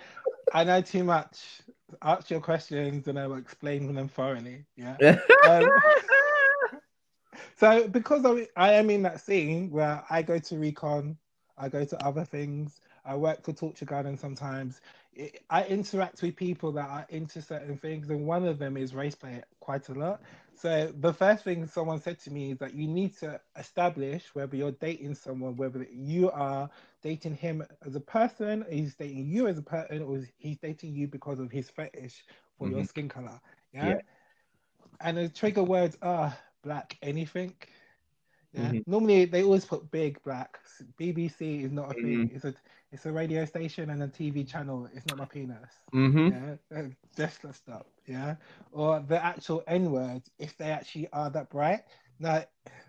[0.53, 1.61] I know too much.
[2.01, 4.65] Ask your questions and I will explain them thoroughly.
[4.75, 4.97] Yeah.
[5.49, 5.67] Um,
[7.55, 11.17] So because I, I am in that scene where I go to recon,
[11.57, 14.81] I go to other things, I work for Torture Garden sometimes.
[15.13, 18.93] It, I interact with people that are into certain things, and one of them is
[18.93, 20.21] race play quite a lot.
[20.55, 24.55] So the first thing someone said to me is that you need to establish whether
[24.55, 26.69] you're dating someone, whether you are
[27.01, 31.07] dating him as a person, he's dating you as a person, or he's dating you
[31.07, 32.23] because of his fetish
[32.57, 32.87] for your Mhm.
[32.87, 33.39] skin color.
[33.73, 33.89] Yeah.
[33.89, 34.01] Yeah.
[35.01, 37.55] And the trigger words are black anything.
[38.53, 38.73] Yeah.
[38.73, 38.83] Mhm.
[38.85, 40.59] Normally they always put big black.
[40.97, 42.25] BBC is not a thing.
[42.25, 42.31] Mm-hmm.
[42.31, 42.53] It's a
[42.91, 44.87] it's a radio station and a TV channel.
[44.93, 45.71] It's not my penis.
[45.93, 46.55] hmm Yeah.
[47.15, 47.87] Just let's stop.
[48.05, 48.35] Yeah.
[48.71, 51.81] Or the actual N word, if they actually are that bright.
[52.19, 52.43] Now,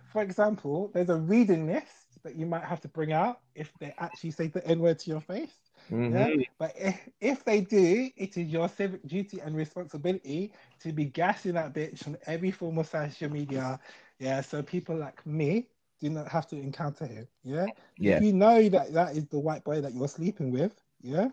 [0.06, 3.94] for example, there's a reading list that you might have to bring out if they
[3.98, 5.70] actually say the N word to your face.
[6.08, 6.28] Yeah.
[6.28, 11.04] hmm But if, if they do, it is your civic duty and responsibility to be
[11.06, 13.78] gassing that bitch on every form of social media.
[14.18, 15.68] Yeah, so people like me
[16.00, 17.26] do not have to encounter him.
[17.42, 17.66] Yeah.
[17.98, 18.16] Yeah.
[18.16, 21.28] If you know that that is the white boy that you're sleeping with, yeah,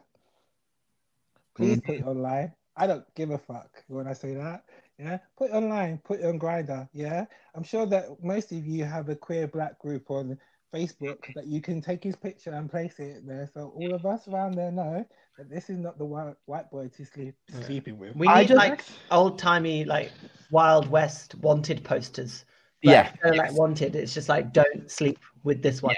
[1.55, 1.85] please mm-hmm.
[1.85, 2.53] put it online.
[2.75, 4.63] I don't give a fuck when I say that.
[4.97, 6.87] Yeah, put it online, put it on Grindr.
[6.93, 7.25] Yeah,
[7.55, 10.37] I'm sure that most of you have a queer black group on
[10.73, 14.27] Facebook that you can take his picture and place it there, so all of us
[14.27, 15.05] around there know
[15.37, 17.61] that this is not the white, white boy to sleep Yeah.
[17.61, 18.15] sleeping with.
[18.15, 20.11] We I need just- like old timey like
[20.49, 22.45] Wild West wanted posters.
[22.81, 23.11] Yeah.
[23.23, 23.95] Like, like wanted.
[23.95, 25.95] It's just like don't sleep with this one.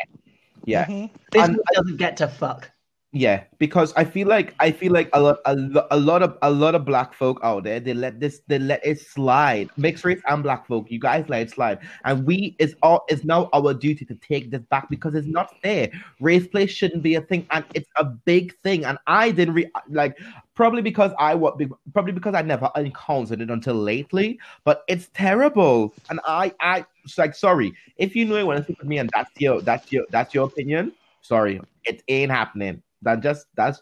[0.65, 0.85] Yeah.
[0.85, 1.09] Mhm.
[1.31, 2.69] This And- one doesn't get to fuck.
[3.15, 5.55] Yeah, because I feel like I feel like a lot, a,
[5.91, 8.83] a lot of a lot of black folk out there they let this they let
[8.83, 9.69] it slide.
[9.77, 13.23] Mixed race and black folk, you guys let it slide, and we it's all it's
[13.23, 15.91] now our duty to take this back because it's not fair.
[16.21, 18.83] Race play shouldn't be a thing, and it's a big thing.
[18.83, 20.17] And I didn't re- like
[20.55, 21.61] probably because I what
[21.93, 24.39] probably because I never encountered it until lately.
[24.63, 28.79] But it's terrible, and I I it's like sorry if you know want to speak
[28.79, 30.93] with me and that's your that's your that's your opinion.
[31.21, 32.81] Sorry, it ain't happening.
[33.03, 33.81] That just that's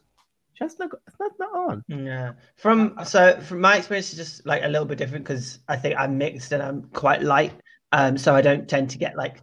[0.57, 1.83] just not that's not on.
[1.87, 2.33] Yeah.
[2.55, 5.95] From so from my experience is just like a little bit different because I think
[5.97, 7.53] I'm mixed and I'm quite light.
[7.91, 9.41] Um, so I don't tend to get like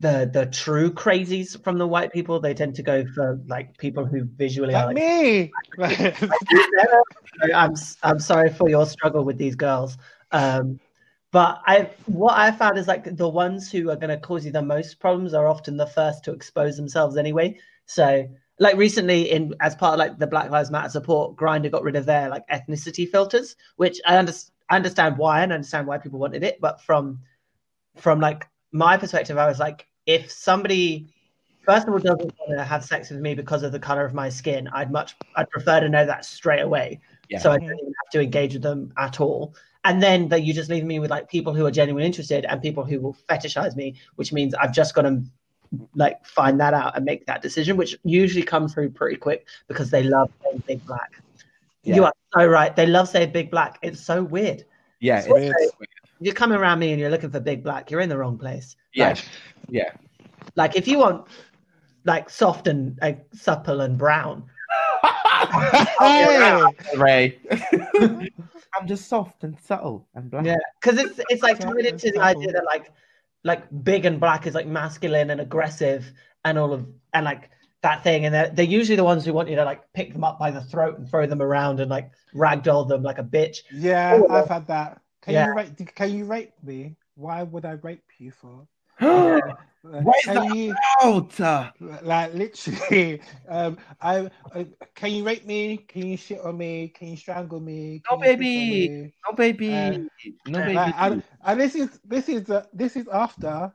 [0.00, 2.40] the the true crazies from the white people.
[2.40, 5.52] They tend to go for like people who visually are Like like me.
[7.54, 9.98] I'm I'm sorry for your struggle with these girls.
[10.32, 10.80] Um,
[11.32, 14.52] but I what I found is like the ones who are going to cause you
[14.52, 17.58] the most problems are often the first to expose themselves anyway.
[17.86, 18.28] So
[18.60, 21.96] like recently in as part of like the Black Lives Matter support, Grindr got rid
[21.96, 26.20] of their like ethnicity filters, which I understand I understand why and understand why people
[26.20, 27.20] wanted it, but from
[27.96, 31.08] from like my perspective, I was like, if somebody
[31.62, 34.14] first of all doesn't want to have sex with me because of the color of
[34.14, 37.00] my skin, I'd much I'd prefer to know that straight away.
[37.30, 37.38] Yeah.
[37.38, 39.54] So I don't even have to engage with them at all.
[39.84, 42.60] And then that you just leave me with like people who are genuinely interested and
[42.60, 45.22] people who will fetishize me, which means I've just got to
[45.94, 49.90] like find that out and make that decision, which usually comes through pretty quick because
[49.90, 51.22] they love saying big black.
[51.82, 51.94] Yeah.
[51.96, 52.74] You are so right.
[52.74, 53.78] They love saying big black.
[53.82, 54.64] It's so weird.
[55.00, 55.72] Yeah, So- it's,
[56.20, 57.90] You're coming around me and you're looking for big black.
[57.90, 58.76] You're in the wrong place.
[58.92, 59.24] yeah, Like,
[59.70, 59.90] yeah.
[60.56, 61.26] like if you want
[62.04, 64.44] like soft and like, supple and brown,
[65.98, 66.62] Hey!
[66.96, 67.38] Ray.
[68.74, 70.44] I'm just soft and subtle and black.
[70.46, 72.22] Yeah, because it's it's like Soft tied and into the supple.
[72.42, 72.92] idea that like
[73.44, 76.12] like big and black is like masculine and aggressive
[76.44, 77.50] and all of and like
[77.82, 80.22] that thing, and they're, they're usually the ones who want you to like pick them
[80.22, 83.58] up by the throat and throw them around and like ragdoll them like a bitch.
[83.72, 85.00] Yeah, I've had that.
[85.22, 85.46] Can Yeah.
[85.46, 85.94] you rate?
[85.94, 86.96] Can you rate me?
[87.14, 88.66] Why would I rape you for?
[89.82, 91.40] Why is can that you Out.
[92.02, 93.20] like literally?
[93.48, 95.78] Um, I uh, can you rape me?
[95.78, 96.88] Can you shit on me?
[96.88, 98.02] Can you strangle me?
[98.10, 98.88] No, Can on baby.
[98.88, 99.12] me?
[99.26, 99.74] No baby.
[99.74, 99.98] Uh,
[100.46, 100.74] no baby.
[100.74, 103.72] Like, and, and this is this is uh, this is after.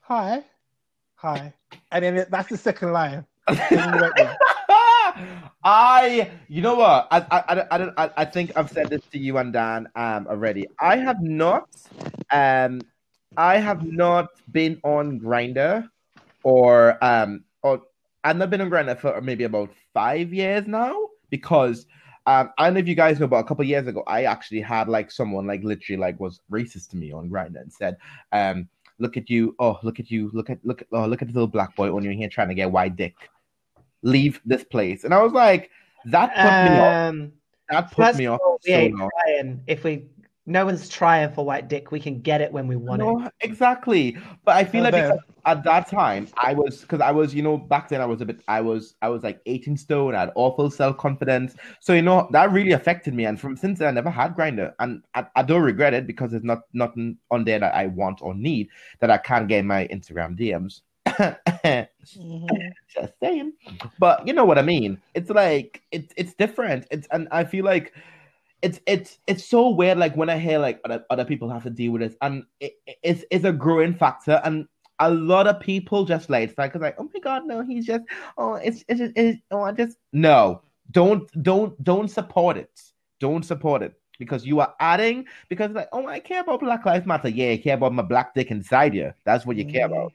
[0.00, 0.44] Hi,
[1.14, 1.52] hi,
[1.90, 3.24] and then that's the second line.
[3.46, 4.24] Can you rape me?
[5.64, 7.08] I, you know what?
[7.10, 9.88] I, I, I, I, don't, I, I think I've said this to you and Dan
[9.96, 10.66] um already.
[10.80, 11.68] I have not,
[12.30, 12.80] um,
[13.36, 15.88] I have not been on Grindr,
[16.42, 17.82] or um, or
[18.24, 21.86] I've not been on Grindr for maybe about five years now because.
[22.26, 24.60] Um, I don't know if you guys know, but a couple years ago, I actually
[24.60, 27.96] had like someone like literally like was racist to me on Grindr and said,
[28.32, 28.68] um,
[28.98, 29.56] "Look at you!
[29.58, 30.30] Oh, look at you!
[30.34, 32.48] Look at look at oh, look at this little black boy on your here trying
[32.48, 33.14] to get white dick."
[34.02, 35.04] leave this place.
[35.04, 35.70] And I was like,
[36.06, 37.08] that put me off.
[37.08, 37.32] Um,
[37.70, 39.62] That put me off so trying.
[39.66, 40.06] If we,
[40.48, 41.92] no one's trying for white dick.
[41.92, 43.04] We can get it when we want it.
[43.04, 44.16] No, exactly.
[44.44, 47.42] But I feel Oh, like because at that time I was because I was, you
[47.42, 50.20] know, back then I was a bit I was I was like 18 stone, I
[50.20, 51.54] had awful self-confidence.
[51.80, 53.26] So you know that really affected me.
[53.26, 54.72] And from since then I never had Grindr.
[54.78, 58.22] And I, I don't regret it because there's not nothing on there that I want
[58.22, 58.68] or need
[59.00, 60.80] that I can't get in my Instagram DMs.
[61.06, 62.72] Mhm.
[62.88, 63.52] just saying.
[63.98, 64.98] But you know what I mean.
[65.14, 66.86] It's like it's it's different.
[66.90, 67.92] It's and I feel like
[68.62, 69.98] it's it's it's so weird.
[69.98, 72.74] Like when I hear like other, other people have to deal with this, and it,
[73.02, 74.40] it's it's a growing factor.
[74.44, 74.66] And
[74.98, 78.04] a lot of people just like it's like like oh my god no he's just
[78.36, 82.70] oh it's it's just it's, oh I just no don't don't don't support it
[83.20, 87.06] don't support it because you are adding because like oh I care about Black Lives
[87.06, 90.12] Matter yeah you care about my black dick inside you that's what you care about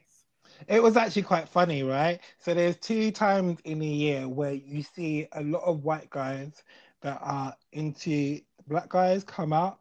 [0.68, 2.20] It was actually quite funny, right?
[2.38, 6.62] So there's two times in a year where you see a lot of white guys
[7.04, 9.78] that are into black guys come out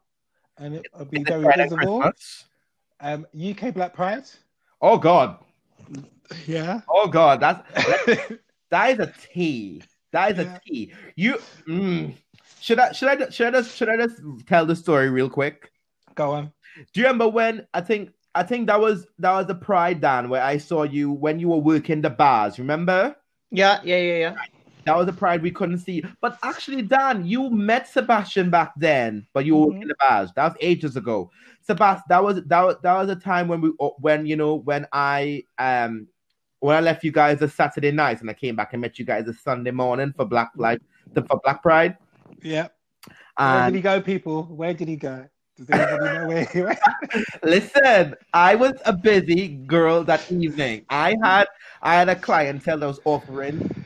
[0.58, 2.12] and it will be Is very Friday visible.
[3.00, 4.26] Um, UK Black Pride.
[4.82, 5.38] oh god
[6.46, 6.82] Yeah.
[6.88, 9.82] oh god that's That is a T.
[10.12, 10.56] That is Yeah.
[10.56, 10.94] a T.
[11.16, 12.14] You mm.
[12.60, 15.72] should I should I should I just should I just tell the story real quick?
[16.16, 16.52] Go on.
[16.94, 20.30] Do you remember when I think I think that was that was the Pride Dan
[20.30, 22.60] where I saw you when you were working the bars.
[22.60, 23.16] Remember?
[23.52, 24.36] Yeah, yeah, yeah, yeah.
[24.86, 26.04] That was a Pride we couldn't see.
[26.22, 29.74] But actually, Dan, you met Sebastian back then, but you were Mhm.
[29.74, 30.32] working the bars.
[30.36, 31.32] That was ages ago.
[31.62, 33.70] Sebastian, that was that was that was a time when we
[34.00, 36.08] when you know when I um
[36.60, 39.06] when I left you guys a Saturday night and I came back and met you
[39.06, 40.80] guys a Sunday morning for Black Life
[41.14, 41.98] for Black Pride.
[42.42, 42.68] Yeah.
[43.38, 44.44] Where did And he go, people?
[44.44, 45.28] Where did he go?
[45.58, 46.80] Does anybody know where he went?
[47.44, 50.86] listen, I was a busy girl that evening.
[50.90, 51.48] I had
[51.82, 53.83] I had a clientele that was offering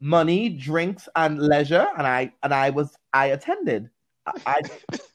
[0.00, 3.90] money, drinks, and leisure, and I and I was I attended.
[4.46, 4.62] I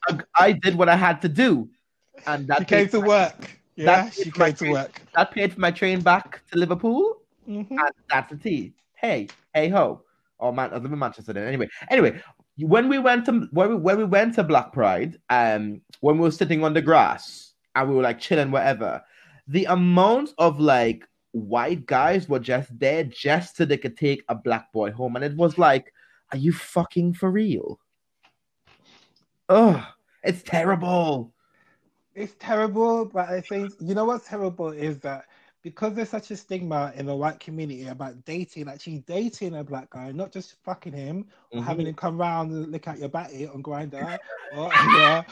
[0.08, 1.68] I, I did what I had to do,
[2.26, 3.58] and that She came to work.
[3.76, 5.00] Yeah, That she my came to work.
[5.14, 7.18] that paid for my train back to Liverpool.
[7.48, 7.70] Mhm.
[7.70, 8.72] and that's the tea.
[8.94, 10.02] Hey, hey ho.
[10.38, 11.46] Oh man, I live in Manchester then.
[11.48, 12.20] Anyway, anyway,
[12.58, 16.22] when we went to when we when we went to Black Pride, um, when we
[16.22, 19.02] were sitting on the grass and we were like chilling whatever.
[19.48, 24.34] the amount of like white guys were just there just so they could take a
[24.34, 25.92] black boy home, and it was like,
[26.30, 27.78] are you fucking for real?
[29.48, 29.86] Oh,
[30.22, 31.32] it's terrible.
[32.14, 35.24] It's terrible, but I think you know what's terrible is that
[35.62, 39.90] because there's such a stigma in the white community about dating, actually dating a black
[39.90, 41.68] guy, not just fucking him or mm-hmm.
[41.68, 44.18] having him come round and look at your batty on Grindr
[44.56, 45.22] or yeah,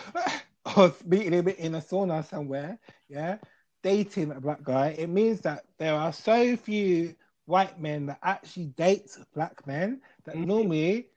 [0.76, 2.78] or meeting him in a sauna somewhere,
[3.09, 3.38] yeah.
[3.83, 7.14] Dating a black guy, it means that there are so few
[7.47, 10.47] white men that actually date black men that Mhm.
[10.47, 11.11] normally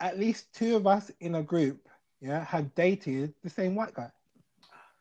[0.00, 1.88] at least two of us in a group,
[2.20, 4.10] yeah, have dated the same white guy.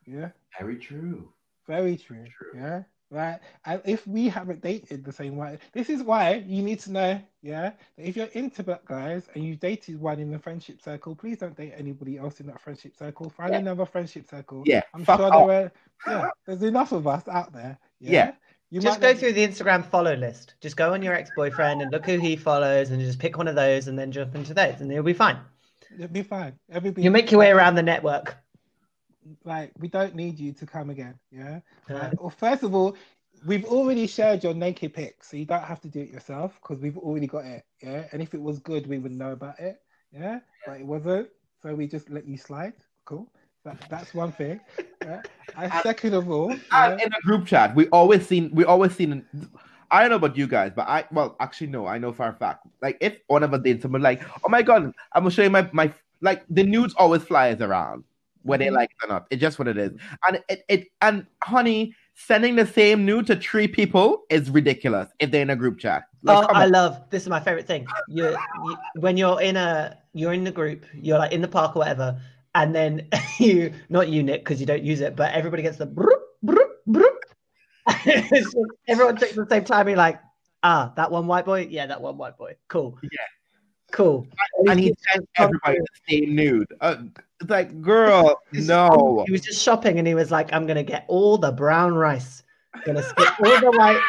[0.06, 0.32] Yeah.
[0.60, 1.34] Very true.
[1.68, 2.26] Very true.
[2.26, 2.52] True.
[2.56, 2.84] Yeah.
[3.14, 3.40] Right.
[3.66, 7.22] And if we haven't dated the same way, this is why you need to know,
[7.44, 11.16] yeah, that if you're into black guys and you dated one in the friendship circle,
[11.16, 13.30] please don't date anybody else in that friendship circle.
[13.30, 13.60] Find Yeah.
[13.60, 14.64] another friendship circle.
[14.66, 15.48] Yeah, I'm fuck sure off.
[15.48, 15.72] there
[16.08, 17.78] are yeah, there's enough of us out there.
[18.00, 18.12] Yeah.
[18.12, 18.32] Yeah.
[18.72, 20.56] You Just go not- through the Instagram follow list.
[20.60, 23.54] Just go on your ex-boyfriend and look who he follows, and just pick one of
[23.54, 25.38] those, and then jump into those, and you'll be fine.
[25.94, 26.54] It'll be fine.
[26.72, 28.36] Everybody You make your way around the network.
[29.44, 31.20] Like we don't need you to come again.
[31.32, 31.60] Yeah.
[31.90, 32.22] Uh, Right.
[32.22, 32.96] Well, first of all,
[33.46, 36.82] we've already shared your naked pics, so you don't have to do it yourself because
[36.82, 37.64] we've already got it.
[37.82, 38.06] Yeah.
[38.12, 39.82] And if it was good, we would know about it.
[40.12, 40.40] Yeah.
[40.66, 41.30] But it wasn't,
[41.62, 42.74] so we just let you slide.
[43.06, 43.28] Cool.
[43.66, 44.60] That, that's one thing.
[45.02, 45.22] Yeah.
[45.58, 48.94] And second of all, And yeah, in a group chat, we always seen we always
[48.94, 49.26] seen.
[49.92, 52.34] I don't know about you guys, but I well actually no, I know for a
[52.34, 52.66] fact.
[52.82, 55.50] Like if one of us did someone like, oh my god, I'm gonna show you
[55.50, 58.04] my my like the nudes always flies around
[58.44, 58.76] whether they Mhm.
[58.76, 59.28] like it or not.
[59.30, 59.92] It's just what it is.
[60.28, 65.32] And it, it and honey, sending the same nude to three people is ridiculous if
[65.32, 66.04] they're in a group chat.
[66.22, 66.72] Like, oh, I on.
[66.72, 67.88] love this is my favorite thing.
[68.08, 71.76] You, you when you're in a you're in the group, you're like in the park
[71.76, 72.20] or whatever,
[72.56, 73.08] and then
[73.40, 76.72] you not you Nick because you don't use it, but everybody gets the broop, broop,
[76.88, 77.26] broop.
[78.06, 78.56] Just
[78.88, 79.88] everyone takes the same time.
[79.88, 80.20] You're like,
[80.64, 83.10] ah, that one white boy, yeah, that one white boy, cool, Yeah.
[83.94, 84.28] Cool.
[84.68, 86.68] and he sent everybody the same nude.
[86.82, 86.98] Uh,
[87.40, 89.24] it's like, girl, no.
[89.26, 92.44] He was just shopping and he was like, I'm gonna get all the brown rice,
[92.74, 94.02] I'm gonna skip all the white.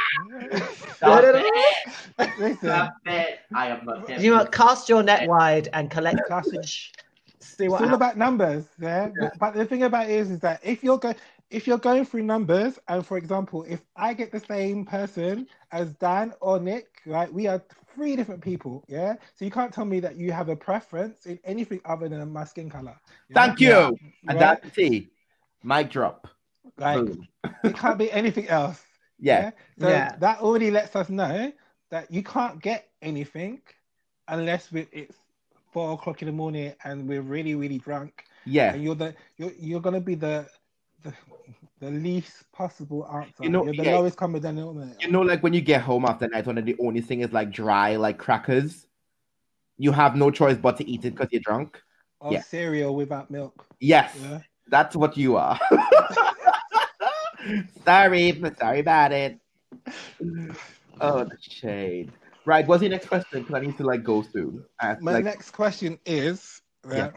[0.97, 1.22] Stop
[2.39, 3.41] listen, it.
[3.55, 4.20] I am not.
[4.20, 6.20] You know, cast your net wide and collect.
[6.28, 6.66] Cast it.
[7.41, 7.95] See what it's all happens.
[7.95, 9.11] about numbers, yeah.
[9.18, 11.14] But, but the thing about it is, is that if you're going,
[11.51, 15.93] if you're going through numbers, and for example, if I get the same person as
[15.95, 17.63] Dan or Nick, right, we are
[17.95, 19.15] three different people, yeah.
[19.35, 22.45] So you can't tell me that you have a preference in anything other than my
[22.45, 22.97] skin color.
[23.29, 23.35] yeah?
[23.35, 23.69] Thank you.
[23.69, 23.91] Yeah.
[24.29, 25.11] And that's T.
[25.63, 26.29] Mic drop.
[26.79, 27.29] Like Boom.
[27.65, 28.83] it can't be anything else.
[29.19, 29.51] Yeah.
[29.79, 30.17] So Yeah.
[30.19, 31.53] that already lets us know
[31.91, 33.63] that you can't get anything
[34.29, 35.17] unless it's
[35.73, 38.25] four o'clock in the morning and we're really, really drunk.
[38.45, 38.75] Yeah.
[38.75, 40.47] and you're the you're, you're gonna be the,
[41.05, 41.13] the
[41.81, 43.45] the least possible answer.
[43.45, 43.95] You know, you're the yeah.
[43.97, 44.97] lowest common denominator.
[45.01, 47.33] You know, like when you get home after night one and the only thing is
[47.33, 48.87] like dry, like crackers.
[49.77, 51.81] You have no choice but to eat it because you're drunk.
[52.21, 52.41] or yeah.
[52.43, 53.67] cereal without milk.
[53.81, 54.39] Yes, Yeah.
[54.69, 55.59] that's what you are.
[57.85, 59.39] sorry, sorry about it.
[61.01, 62.13] Oh, the shade.
[62.47, 63.43] Right, what's your next question?
[63.43, 64.65] Because I need to like go soon.
[64.81, 67.11] Uh, My like, next question is, Yeah.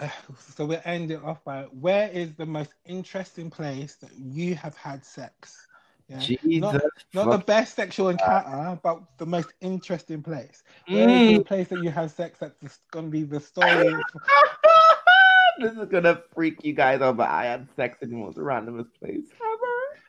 [0.00, 4.76] Uh, so we're ending off by where is the most interesting place that you have
[4.76, 5.68] had sex?
[6.08, 6.18] Yeah.
[6.20, 6.82] Jesus, Not,
[7.14, 10.64] not the best sexual encounter, but the most interesting place.
[10.88, 11.36] Where is Mm.
[11.36, 13.94] the place that you have sex that's going to be the story?
[15.60, 18.88] this is gonna freak you guys out, but I had sex in the most randomest
[18.98, 19.26] place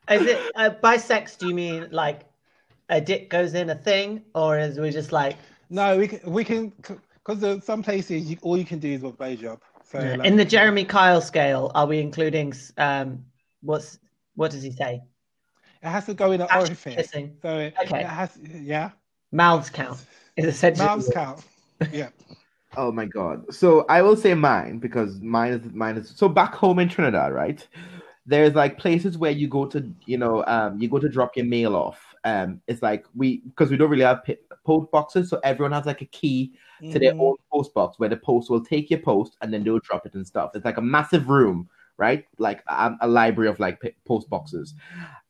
[0.07, 0.21] ever.
[0.21, 1.35] Is it uh, by sex?
[1.35, 2.21] Do you mean like
[2.89, 5.37] a dick goes in a thing, or is we just like
[5.69, 6.73] no, we can we can
[7.25, 9.59] because some places you, all you can do is a blowjob.
[9.91, 11.71] So like, in the Jeremy Kyle scale?
[11.75, 13.25] Are we including um
[13.61, 13.99] what's
[14.35, 15.01] what does he say?
[15.83, 16.95] it has to go in an Ash orifice.
[16.95, 17.37] kissing.
[17.41, 18.01] So it, Okay.
[18.01, 18.91] it has yeah.
[19.31, 20.05] Mouths count.
[20.37, 21.43] Is essentially Mouths count.
[21.91, 22.09] Yeah.
[22.77, 23.53] Oh my god.
[23.53, 27.33] So I will say mine because mine is mine is so back home in Trinidad,
[27.33, 27.67] right?
[28.25, 31.45] there's like places where you go to, you know, um, you go to drop your
[31.45, 32.10] mail off.
[32.23, 35.85] Um, it's like we because we don't really have p- post boxes, so everyone has
[35.85, 36.53] like a key
[36.91, 37.19] to their Mhm.
[37.21, 40.13] own post box where the post will take your post and then they'll drop it
[40.13, 40.51] and stuff.
[40.55, 42.25] It's like a massive room, right?
[42.37, 44.73] Like a, a library of like p- post boxes.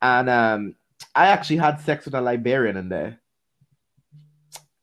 [0.01, 0.75] And um,
[1.15, 3.19] I actually had sex with a librarian in there,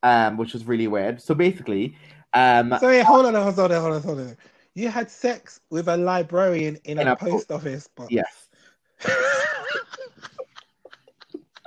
[0.03, 1.21] um, which was really weird.
[1.21, 1.95] So basically,
[2.33, 4.37] um, So wait, hold on, hold on, hold on, hold on.
[4.75, 8.11] You had sex with a librarian in, In a, a po- post office box.
[8.11, 8.49] yes,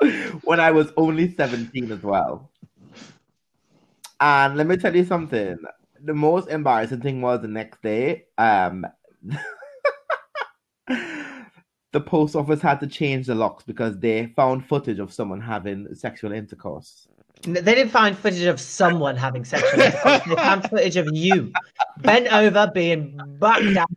[0.45, 2.51] when I was only 17 as well.
[4.21, 5.59] And let me tell you something.
[6.05, 8.87] The most embarrassing thing was the next day, um,
[11.93, 15.95] the post office had to change the locks because they found footage of someone having
[15.95, 17.09] sexual intercourse.
[17.43, 20.23] They didn't find footage of someone having sexual intercourse.
[20.27, 21.53] They found footage of you
[21.99, 23.91] bent over, being bucked out.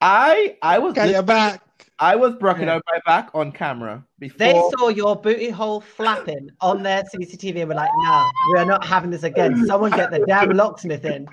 [0.00, 1.65] I I was Get your back.
[1.98, 2.74] I was broken Yeah.
[2.74, 4.38] out my back on camera before.
[4.38, 8.66] They saw your booty hole flapping on their CCTV and were like, "Nah, we are
[8.66, 9.64] not having this again.
[9.66, 11.26] Someone get the damn locksmith in."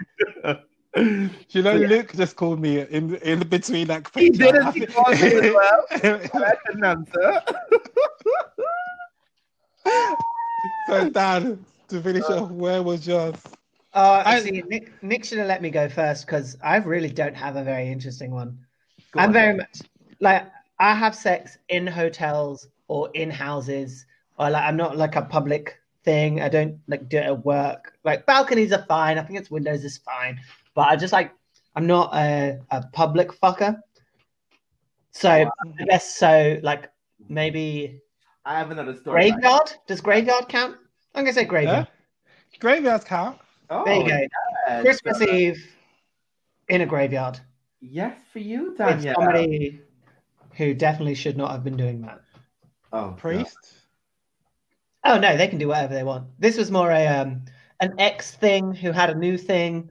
[0.96, 4.08] You know, Luke just called me in in between that.
[4.14, 5.86] He did it, he think- called me as well.
[5.92, 7.42] I couldn't answer.
[10.88, 13.34] so Dan, to finish off, where was yours?
[13.96, 17.36] Uh, I- see, Nick, Nick should have let me go first because I really don't
[17.36, 18.60] have a very interesting one.
[19.16, 19.82] I'm on, very much
[20.24, 20.44] like
[20.80, 24.06] I have sex in hotels or in houses,
[24.40, 26.42] or like I'm not like a public thing.
[26.42, 27.94] I don't like do it at work.
[28.04, 29.18] Like balconies are fine.
[29.18, 30.40] I think it's windows is fine,
[30.76, 31.32] but I just like
[31.76, 33.78] I'm not a, a public fucker.
[35.12, 35.46] So I
[35.90, 36.60] guess so.
[36.64, 36.90] Like
[37.30, 38.02] maybe
[38.46, 39.32] I have another story.
[39.32, 39.74] graveyard.
[39.88, 40.78] Does graveyard count?
[41.16, 41.88] I'm gonna say graveyard.
[42.60, 42.60] graveyard.
[42.60, 43.38] Graveyards count.
[43.70, 44.20] Oh, There you go.
[44.68, 44.82] yes.
[44.82, 45.68] Christmas Eve
[46.70, 47.40] in a graveyard.
[47.82, 49.16] Yes, for you, It's Danielle.
[49.16, 49.82] somebody
[50.56, 52.22] who definitely should not have been doing that.
[52.92, 53.58] Oh, Priest.
[55.06, 56.28] Oh no, they can do whatever they want.
[56.40, 57.42] This was more a um
[57.82, 59.90] an ex thing who had a new thing,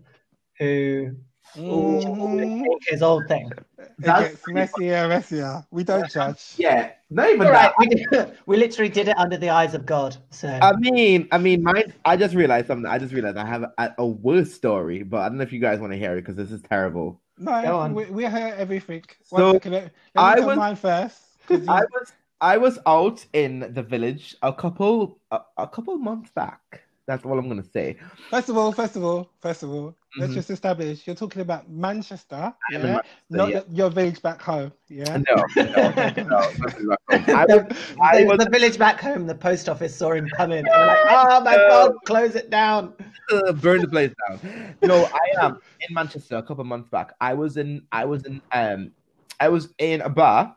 [0.59, 1.15] who
[1.57, 2.65] Mhm.
[2.89, 3.51] his old thing.
[3.79, 5.65] It That's gets messier, messier.
[5.71, 6.55] We don't judge.
[6.59, 7.75] Yeah, not even All right, that.
[7.79, 10.17] we, did, we literally did it under the eyes of God.
[10.31, 11.93] So I mean, I mean, mine.
[12.05, 12.91] I just realized something.
[12.91, 15.61] I just realized I have a, a worse story, but I don't know if you
[15.61, 17.22] guys want to hear it because this is terrible.
[17.43, 19.03] No, we, we heard everything.
[19.25, 21.19] So, second, let, let I was- mine first.
[21.51, 26.31] you- I was I was out in the village a couple a, a couple months
[26.31, 26.83] back.
[27.07, 27.97] That's all I'm gonna say.
[28.31, 30.37] First of all, first of all, first of all, let's Mhm.
[30.37, 33.61] just establish you're talking about Manchester, yeah, Manchester, not yeah.
[33.71, 35.17] your village back home, yeah.
[35.29, 36.51] No, no, no,
[36.87, 36.99] like.
[37.29, 40.59] I the, I was the village back home, the post office saw him coming.
[40.59, 40.67] in.
[40.69, 42.95] And like, oh my God, close it down.
[43.33, 44.77] uh, burn the place down.
[44.83, 47.15] No, I am in Manchester a couple months back.
[47.21, 48.93] I was in I was in um
[49.41, 50.57] I was in a bar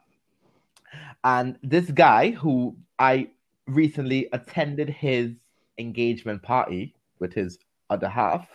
[1.23, 3.29] and this guy who I
[3.67, 5.31] recently attended his
[5.77, 7.59] engagement party with his
[7.89, 8.47] other half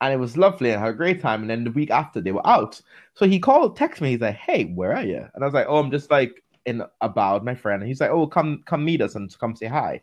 [0.00, 2.32] and it was lovely and had a great time and then the week after they
[2.32, 2.80] were out.
[3.14, 5.26] So he called, text me, he's like, Hey, where are you?
[5.34, 7.82] And I was like, Oh, I'm just like in about my friend.
[7.82, 10.00] And he's like, Oh, come come meet us and come say hi.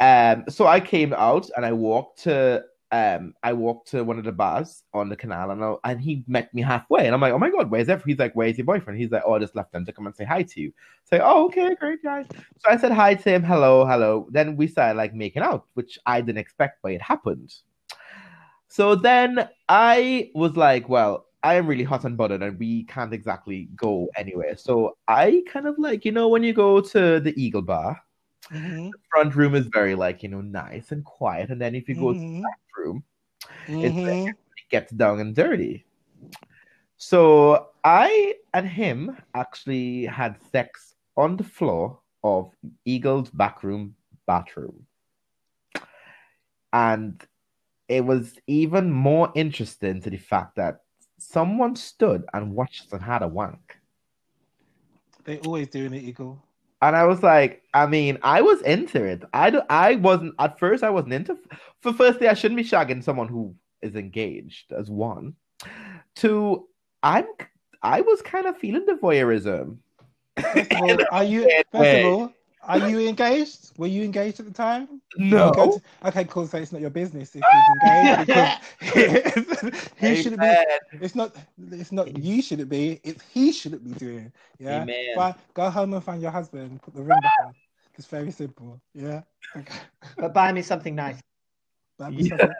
[0.00, 4.24] Um, so I came out and I walked to um I walked to one of
[4.24, 7.32] the bars on the canal and I, and he met me halfway and I'm like,
[7.32, 8.08] oh my god, where's everyone?
[8.08, 8.98] He's like, where's your boyfriend?
[8.98, 10.72] He's like, oh, I just left them to come and say hi to you.
[11.04, 12.26] Say, oh, okay, great guys.
[12.32, 14.28] So I said hi to him, hello, hello.
[14.30, 17.54] Then we started like making out, which I didn't expect, but it happened.
[18.68, 23.14] So then I was like, well, I am really hot and bothered and we can't
[23.14, 24.56] exactly go anywhere.
[24.56, 28.00] So I kind of like, you know, when you go to the Eagle Bar,
[28.50, 31.50] Mhm, front room is very like, you know, nice and quiet.
[31.50, 33.04] And then if you go to the mhm, back room,
[33.80, 35.86] it's it gets down and dirty.
[36.98, 44.86] So I and him actually had sex on the floor of Eagle's backroom bathroom.
[46.72, 47.26] And
[47.88, 50.84] it was even more interesting to the fact that
[51.18, 53.78] someone stood and watched and had a wank.
[55.24, 56.47] They always do in the Eagle.
[56.80, 59.24] And I was like, I mean, I was into it.
[59.32, 61.36] I, do, I wasn't, at first, I wasn't into
[61.80, 65.34] For firstly, I shouldn't be shagging someone who is engaged, as one.
[66.14, 66.68] Two,
[67.02, 67.26] I'm,
[67.82, 69.78] I was kind of feeling the voyeurism.
[70.38, 71.50] First of all, are you?
[71.72, 72.32] First of all,
[72.68, 73.72] are you engaged?
[73.78, 75.00] Were you engaged at the time?
[75.16, 75.52] No.
[75.52, 76.46] Okay, Okay, cool.
[76.46, 80.54] So it's not your business if he's engaged because he shouldn't be.
[81.00, 81.34] It's not.
[81.72, 83.00] It's not you shouldn't be.
[83.02, 84.32] It's he shouldn't be doing.
[84.58, 84.82] Yeah.
[84.82, 85.06] Amen.
[85.16, 86.80] But go home and find your husband.
[86.82, 87.54] Put the ring back on.
[87.96, 88.80] It's very simple.
[88.94, 89.22] Yeah.
[89.56, 89.80] Okay.
[90.16, 91.18] But buy me something nice.
[91.98, 92.36] That'd be Yeah.
[92.36, 92.54] something.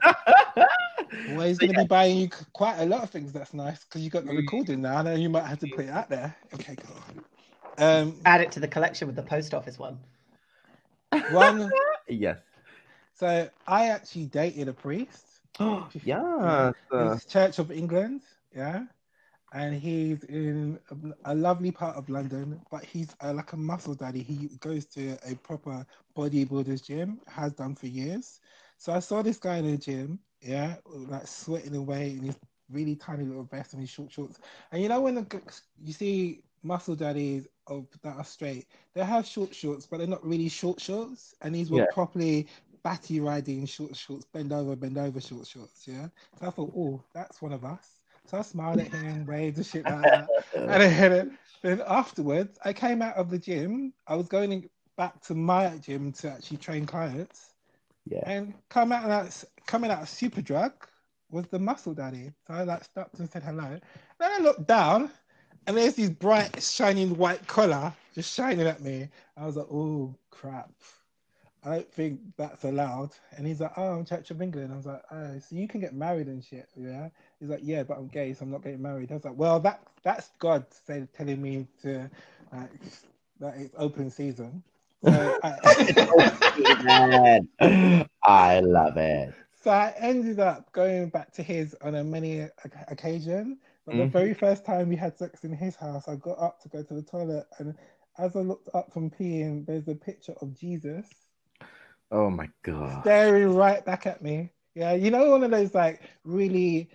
[1.36, 4.02] Well, he's going to be buying you quite a lot of things that's nice because
[4.02, 4.36] you got the Mm.
[4.38, 4.96] recording now.
[4.98, 6.34] I know you might have to put it out there.
[6.54, 7.24] Okay, go on.
[7.78, 9.98] Um, Add it to the collection with the post office one.
[11.26, 11.74] one.
[12.08, 12.40] Yes.
[13.12, 15.40] So I actually dated a priest.
[15.60, 16.72] Oh, yeah.
[16.92, 18.22] uh, It's Church of England,
[18.54, 18.84] yeah,
[19.52, 20.78] and he's in
[21.24, 24.22] a, a lovely part of London, but he's uh, like a muscle daddy.
[24.22, 28.40] He goes to a proper bodybuilder's gym, has done for years.
[28.78, 32.38] So I saw this guy in the gym, yeah, like sweating away in his
[32.70, 34.38] really tiny little vest and his short shorts.
[34.72, 35.42] And you know when the,
[35.82, 40.24] you see muscle daddies of that are straight, they have short shorts, but they're not
[40.24, 41.86] really short shorts, and these were Yeah.
[41.92, 42.48] properly
[42.82, 45.86] batty riding short shorts, bend over, bend over short shorts.
[45.86, 46.08] Yeah.
[46.38, 48.02] So I thought, oh, that's one of us.
[48.26, 50.30] So I smiled at him, waved and shit like that.
[50.66, 53.92] And then, then afterwards, I came out of the gym.
[54.06, 57.54] I was going back to my gym to actually train clients.
[58.06, 58.22] Yeah.
[58.26, 60.72] And come out of that, coming out of Superdrug
[61.30, 62.32] was the muscle daddy.
[62.46, 63.78] So I like stopped and said hello.
[64.18, 65.10] Then I looked down,
[65.68, 69.06] and there's this bright, shining white collar just shining at me.
[69.36, 70.70] I was like, oh crap.
[71.62, 73.10] I don't think that's allowed.
[73.36, 74.72] And he's like, oh, I'm Church of England.
[74.72, 77.10] I was like, oh, so you can get married and shit, yeah?
[77.38, 79.10] He's like, yeah, but I'm gay, so I'm not getting married.
[79.10, 82.10] I was like, well, that that's God say, telling me to
[82.50, 82.70] like,
[83.40, 84.62] that it's open season.
[85.04, 85.54] So I,
[88.24, 89.34] I love it.
[89.62, 92.48] so I ended up going back to his on a many
[92.88, 93.58] occasion.
[93.88, 94.12] But the mm-hmm.
[94.12, 96.94] very first time we had sex in his house, I got up to go to
[96.94, 97.74] the toilet, and
[98.18, 101.08] as I looked up from peeing, there's a picture of Jesus
[102.10, 103.00] Oh my god.
[103.00, 104.50] staring right back at me.
[104.74, 106.90] Yeah, you know, one of those like really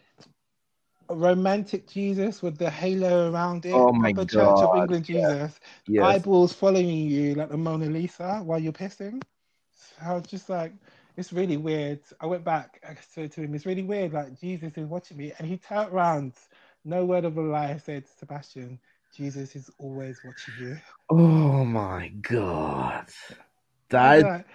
[1.10, 3.74] romantic Jesus with the halo around it.
[3.74, 5.30] Oh my proper Church of God, England yeah.
[5.30, 5.60] Jesus.
[5.88, 6.04] Yes.
[6.04, 9.20] Eyeballs following you like the Mona Lisa while you're pissing.
[9.72, 10.74] So I was just like,
[11.16, 12.02] it's really weird.
[12.20, 14.14] I went back, I said to him, it's really weird.
[14.14, 15.32] Like, Jesus is watching me.
[15.38, 16.34] And he turned around,
[16.86, 18.80] no word of a lie, said, Sebastian,
[19.16, 20.78] Jesus is always watching you.
[21.10, 23.08] Oh my god.
[23.90, 24.46] That was is, like,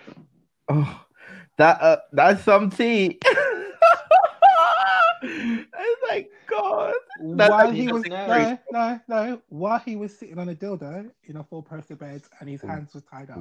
[0.69, 1.05] oh,
[1.59, 3.19] that uh, that's some tea.
[5.23, 6.95] it's like God.
[7.35, 11.11] That's while like he was no, no, no, while he was sitting on a dildo
[11.25, 13.39] in a four-poster bed and his hands were tied up.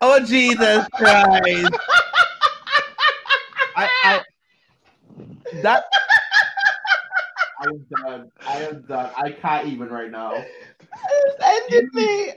[0.00, 1.74] Oh Jesus Christ!
[3.76, 4.22] I, I
[5.62, 5.84] that
[7.60, 8.30] I am done.
[8.46, 9.10] I am done.
[9.16, 10.44] I can't even right now.
[11.26, 12.32] It's ended me.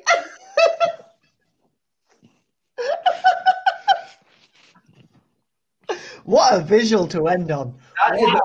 [6.26, 7.74] what a visual to end on.
[8.00, 8.40] I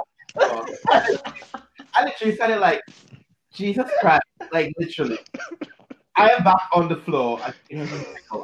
[2.04, 2.80] literally said it like
[3.52, 4.22] Jesus Christ,
[4.52, 5.18] like literally.
[6.16, 7.40] I am back on the floor.
[7.42, 7.52] I,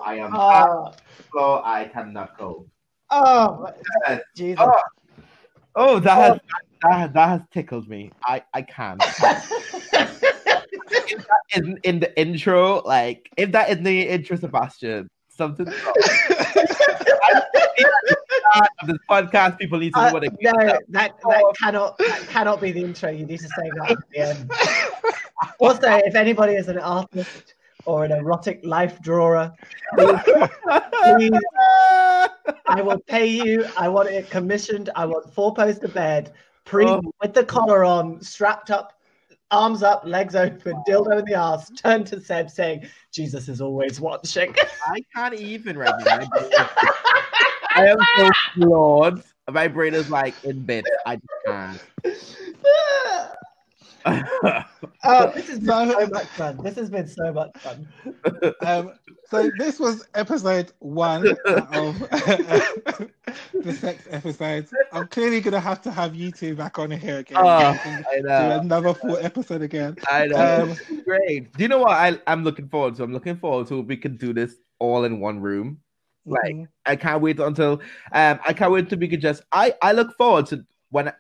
[0.05, 0.43] I am back on
[0.87, 1.63] Oh, the floor.
[1.67, 2.67] I cannot go.
[3.11, 3.67] oh,
[4.09, 4.23] Yes.
[4.37, 4.59] Jesus.
[4.61, 4.73] Oh,
[5.75, 6.39] oh, that has
[6.83, 8.11] that, that has tickled me.
[8.25, 9.03] I I can't.
[9.11, 9.17] if
[9.93, 15.67] that isn't in the intro, like if that isn't the intro, Sebastian, something.
[15.67, 15.95] wrong.
[18.87, 20.53] this podcast, people need to know Uh, what it no,
[20.89, 23.11] that, that cannot that cannot be the intro.
[23.11, 24.51] You need to say that at the end.
[25.61, 27.55] Also, if anybody is an artist
[27.89, 29.51] or an erotic life drawer,
[29.95, 30.21] please,
[31.03, 31.41] please,
[32.69, 33.65] I will pay you.
[33.79, 34.91] I want it commissioned.
[34.95, 36.35] I want four poster bed,
[36.67, 37.01] pre Oh.
[37.23, 38.93] with the collar on, strapped up,
[39.51, 44.03] arms up, legs open, dildo in the ass, turned to Seb saying, Jesus is always
[44.03, 44.55] watching.
[44.87, 46.21] I can't even right now.
[47.75, 49.23] I am so flawed.
[49.51, 50.91] My brain is like in bits.
[51.07, 51.81] I just can't.
[55.05, 56.57] oh, this has been So- so much fun.
[56.63, 57.89] This has been so much fun.
[58.65, 58.93] Um,
[59.31, 61.99] so this was episode one of
[63.55, 64.73] the sex episodes.
[64.93, 67.37] I'm clearly gonna have to have you two back on here again.
[67.39, 69.97] Oh, and I do another full episode again.
[70.11, 70.63] I know.
[70.63, 71.53] Um, Great.
[71.55, 73.03] Do you know what I, I'm looking forward to?
[73.03, 75.81] I'm looking forward to we can do this all in one room.
[76.27, 76.69] Like, mhm.
[76.87, 77.81] I can't wait until
[78.13, 81.13] um I can't wait till we could just I I look forward to when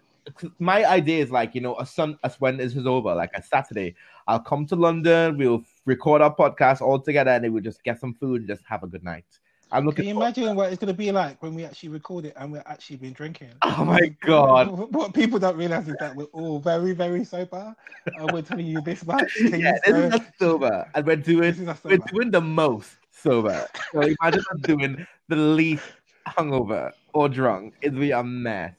[0.58, 3.42] my idea is like you know a sun as when this is over like a
[3.42, 3.94] Saturday
[4.26, 7.98] I'll come to London we'll record our podcast all together and then we'll just get
[7.98, 9.24] some food and just have a good night.
[9.70, 10.04] I'm looking.
[10.04, 12.62] Can you imagine what it's gonna be like when we actually record it and we're
[12.66, 13.50] actually been drinking?
[13.62, 14.70] Oh my god!
[14.92, 17.76] What people don't realize is that we're all very, very sober.
[18.06, 19.34] And we're telling you this much.
[19.36, 23.66] Can Yeah, this is not sober, and we're doing we're doing the most sober.
[23.92, 25.84] So imagine us doing the least
[26.26, 27.74] hungover or drunk.
[27.82, 28.74] It'd be a mess.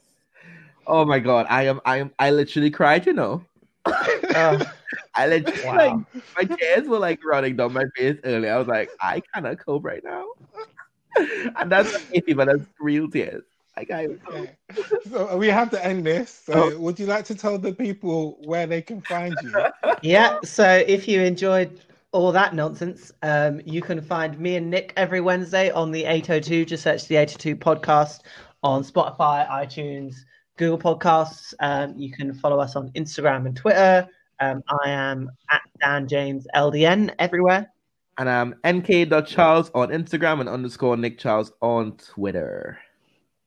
[0.90, 3.46] Oh my god, I am I am I literally cried, you know.
[4.34, 4.60] Oh,
[5.14, 5.76] I literally Wow.
[5.76, 5.94] like
[6.36, 8.52] my tears were like running down my face earlier.
[8.54, 10.26] I was like, I cannot cope right now.
[11.60, 13.44] and that's not iffy, but that's real tears.
[13.76, 14.56] Like I Okay.
[15.10, 16.30] So we have to end this.
[16.30, 19.64] So would you like to tell the people where they can find you?
[20.02, 21.80] Yeah, so if you enjoyed
[22.12, 26.64] all that nonsense, um, you can find me and Nick every Wednesday on the 802.
[26.64, 28.20] Just search the 802 podcast
[28.62, 30.24] on Spotify, iTunes,
[30.60, 31.54] Google Podcasts.
[31.60, 34.06] Um, you can follow us on Instagram and Twitter.
[34.40, 37.72] Um, I am at Dan James LDN everywhere.
[38.18, 42.78] and um nk.charles on Instagram and underscore Nick Charles on Twitter.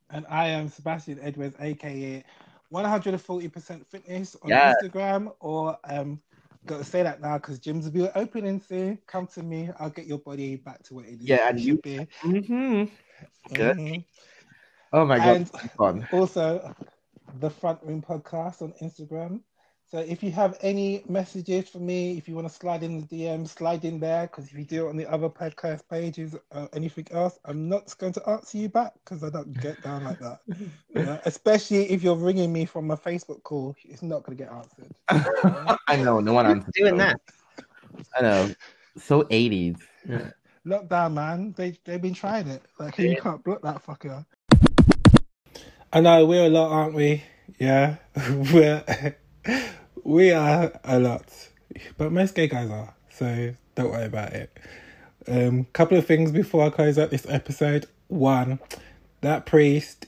[0.09, 2.23] And I am Sebastian Edwards, aka
[2.71, 4.73] 140% fitness on Yeah.
[4.81, 5.31] Instagram.
[5.39, 6.19] Or um
[6.65, 8.97] gotta say that now because gyms will be opening soon.
[9.05, 11.21] Come to me, I'll get your body back to what it is.
[11.21, 12.07] Yeah, and it you- be.
[12.23, 12.83] Mm-hmm.
[13.53, 13.77] Good.
[13.77, 14.05] Mhm.
[14.95, 16.07] Oh my god, And- fun.
[16.11, 16.73] Also,
[17.39, 19.41] the Front Room Podcast on Instagram.
[19.93, 23.05] So if you have any messages for me, if you want to slide in the
[23.05, 24.23] DM, slide in there.
[24.23, 27.95] Because if you do it on the other podcast pages or anything else, I'm not
[27.99, 30.39] going to answer you back because I don't get down like that.
[30.95, 34.43] You know, especially if you're ringing me from a Facebook call, it's not going to
[34.43, 34.95] get answered.
[35.87, 36.71] I know, no one answers.
[36.75, 37.13] Doing those.
[37.13, 37.19] that.
[38.17, 38.55] I know.
[38.97, 39.79] So 80s.
[40.65, 41.53] Lockdown, man.
[41.57, 42.63] They they've been trying it.
[42.79, 44.25] Like you can't block that fucker.
[45.95, 47.23] I know we're a lot, aren't we?
[47.59, 47.97] Yeah,
[48.51, 49.15] we're
[50.03, 51.25] we are a lot,
[51.99, 52.95] but most gay guys are.
[53.11, 54.57] So don't worry about it.
[55.27, 57.85] Um, couple of things before I close out this episode.
[58.07, 58.59] One,
[59.21, 60.07] that priest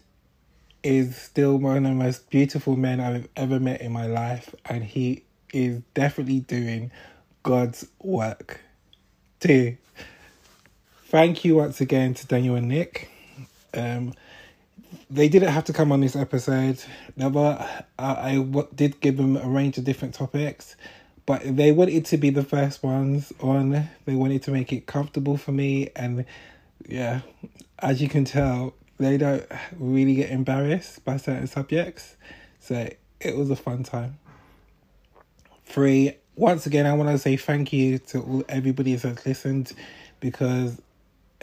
[0.81, 4.83] is still one of the most beautiful men I've ever met in my life, and
[4.83, 6.89] he is definitely doing
[7.43, 8.61] God's work.
[9.39, 9.77] Two,
[11.09, 13.11] thank you once again to Daniel and Nick.
[13.75, 14.15] Um,
[15.09, 16.83] they didn't have to come on this episode.
[17.15, 17.57] Never,
[17.97, 20.75] I, I w- did give them a range of different topics,
[21.25, 23.89] but they wanted to be the first ones on.
[24.05, 26.25] They wanted to make it comfortable for me, and
[26.87, 27.21] yeah,
[27.79, 29.45] as you can tell, they don't
[29.77, 32.15] really get embarrassed by certain subjects,
[32.59, 32.89] so
[33.19, 34.17] it was a fun time.
[35.65, 39.73] Three, once again, I want to say thank you to all everybody that's listened
[40.19, 40.81] because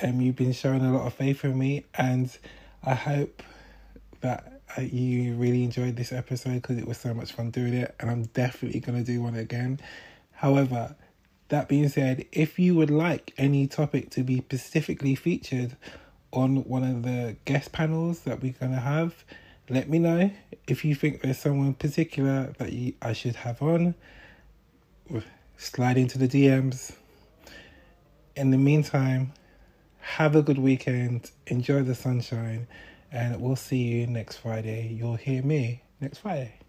[0.02, 2.36] um, you've been showing a lot of faith in me, and
[2.84, 3.42] I hope
[4.22, 7.94] that uh, you really enjoyed this episode because it was so much fun doing it,
[8.00, 9.80] and I'm definitely going to do one again.
[10.32, 10.96] However,
[11.48, 15.76] that being said, if you would like any topic to be specifically featured
[16.32, 19.24] on one of the guest panels that we're going to have,
[19.68, 20.30] let me know.
[20.66, 23.94] If you think there's someone particular that you, I should have on,
[25.56, 26.92] slide into the DMs.
[28.34, 29.32] In the meantime,
[30.02, 32.66] have a good weekend, enjoy the sunshine,
[33.10, 34.88] and we'll see you next Friday.
[34.88, 36.61] You'll hear me next Friday.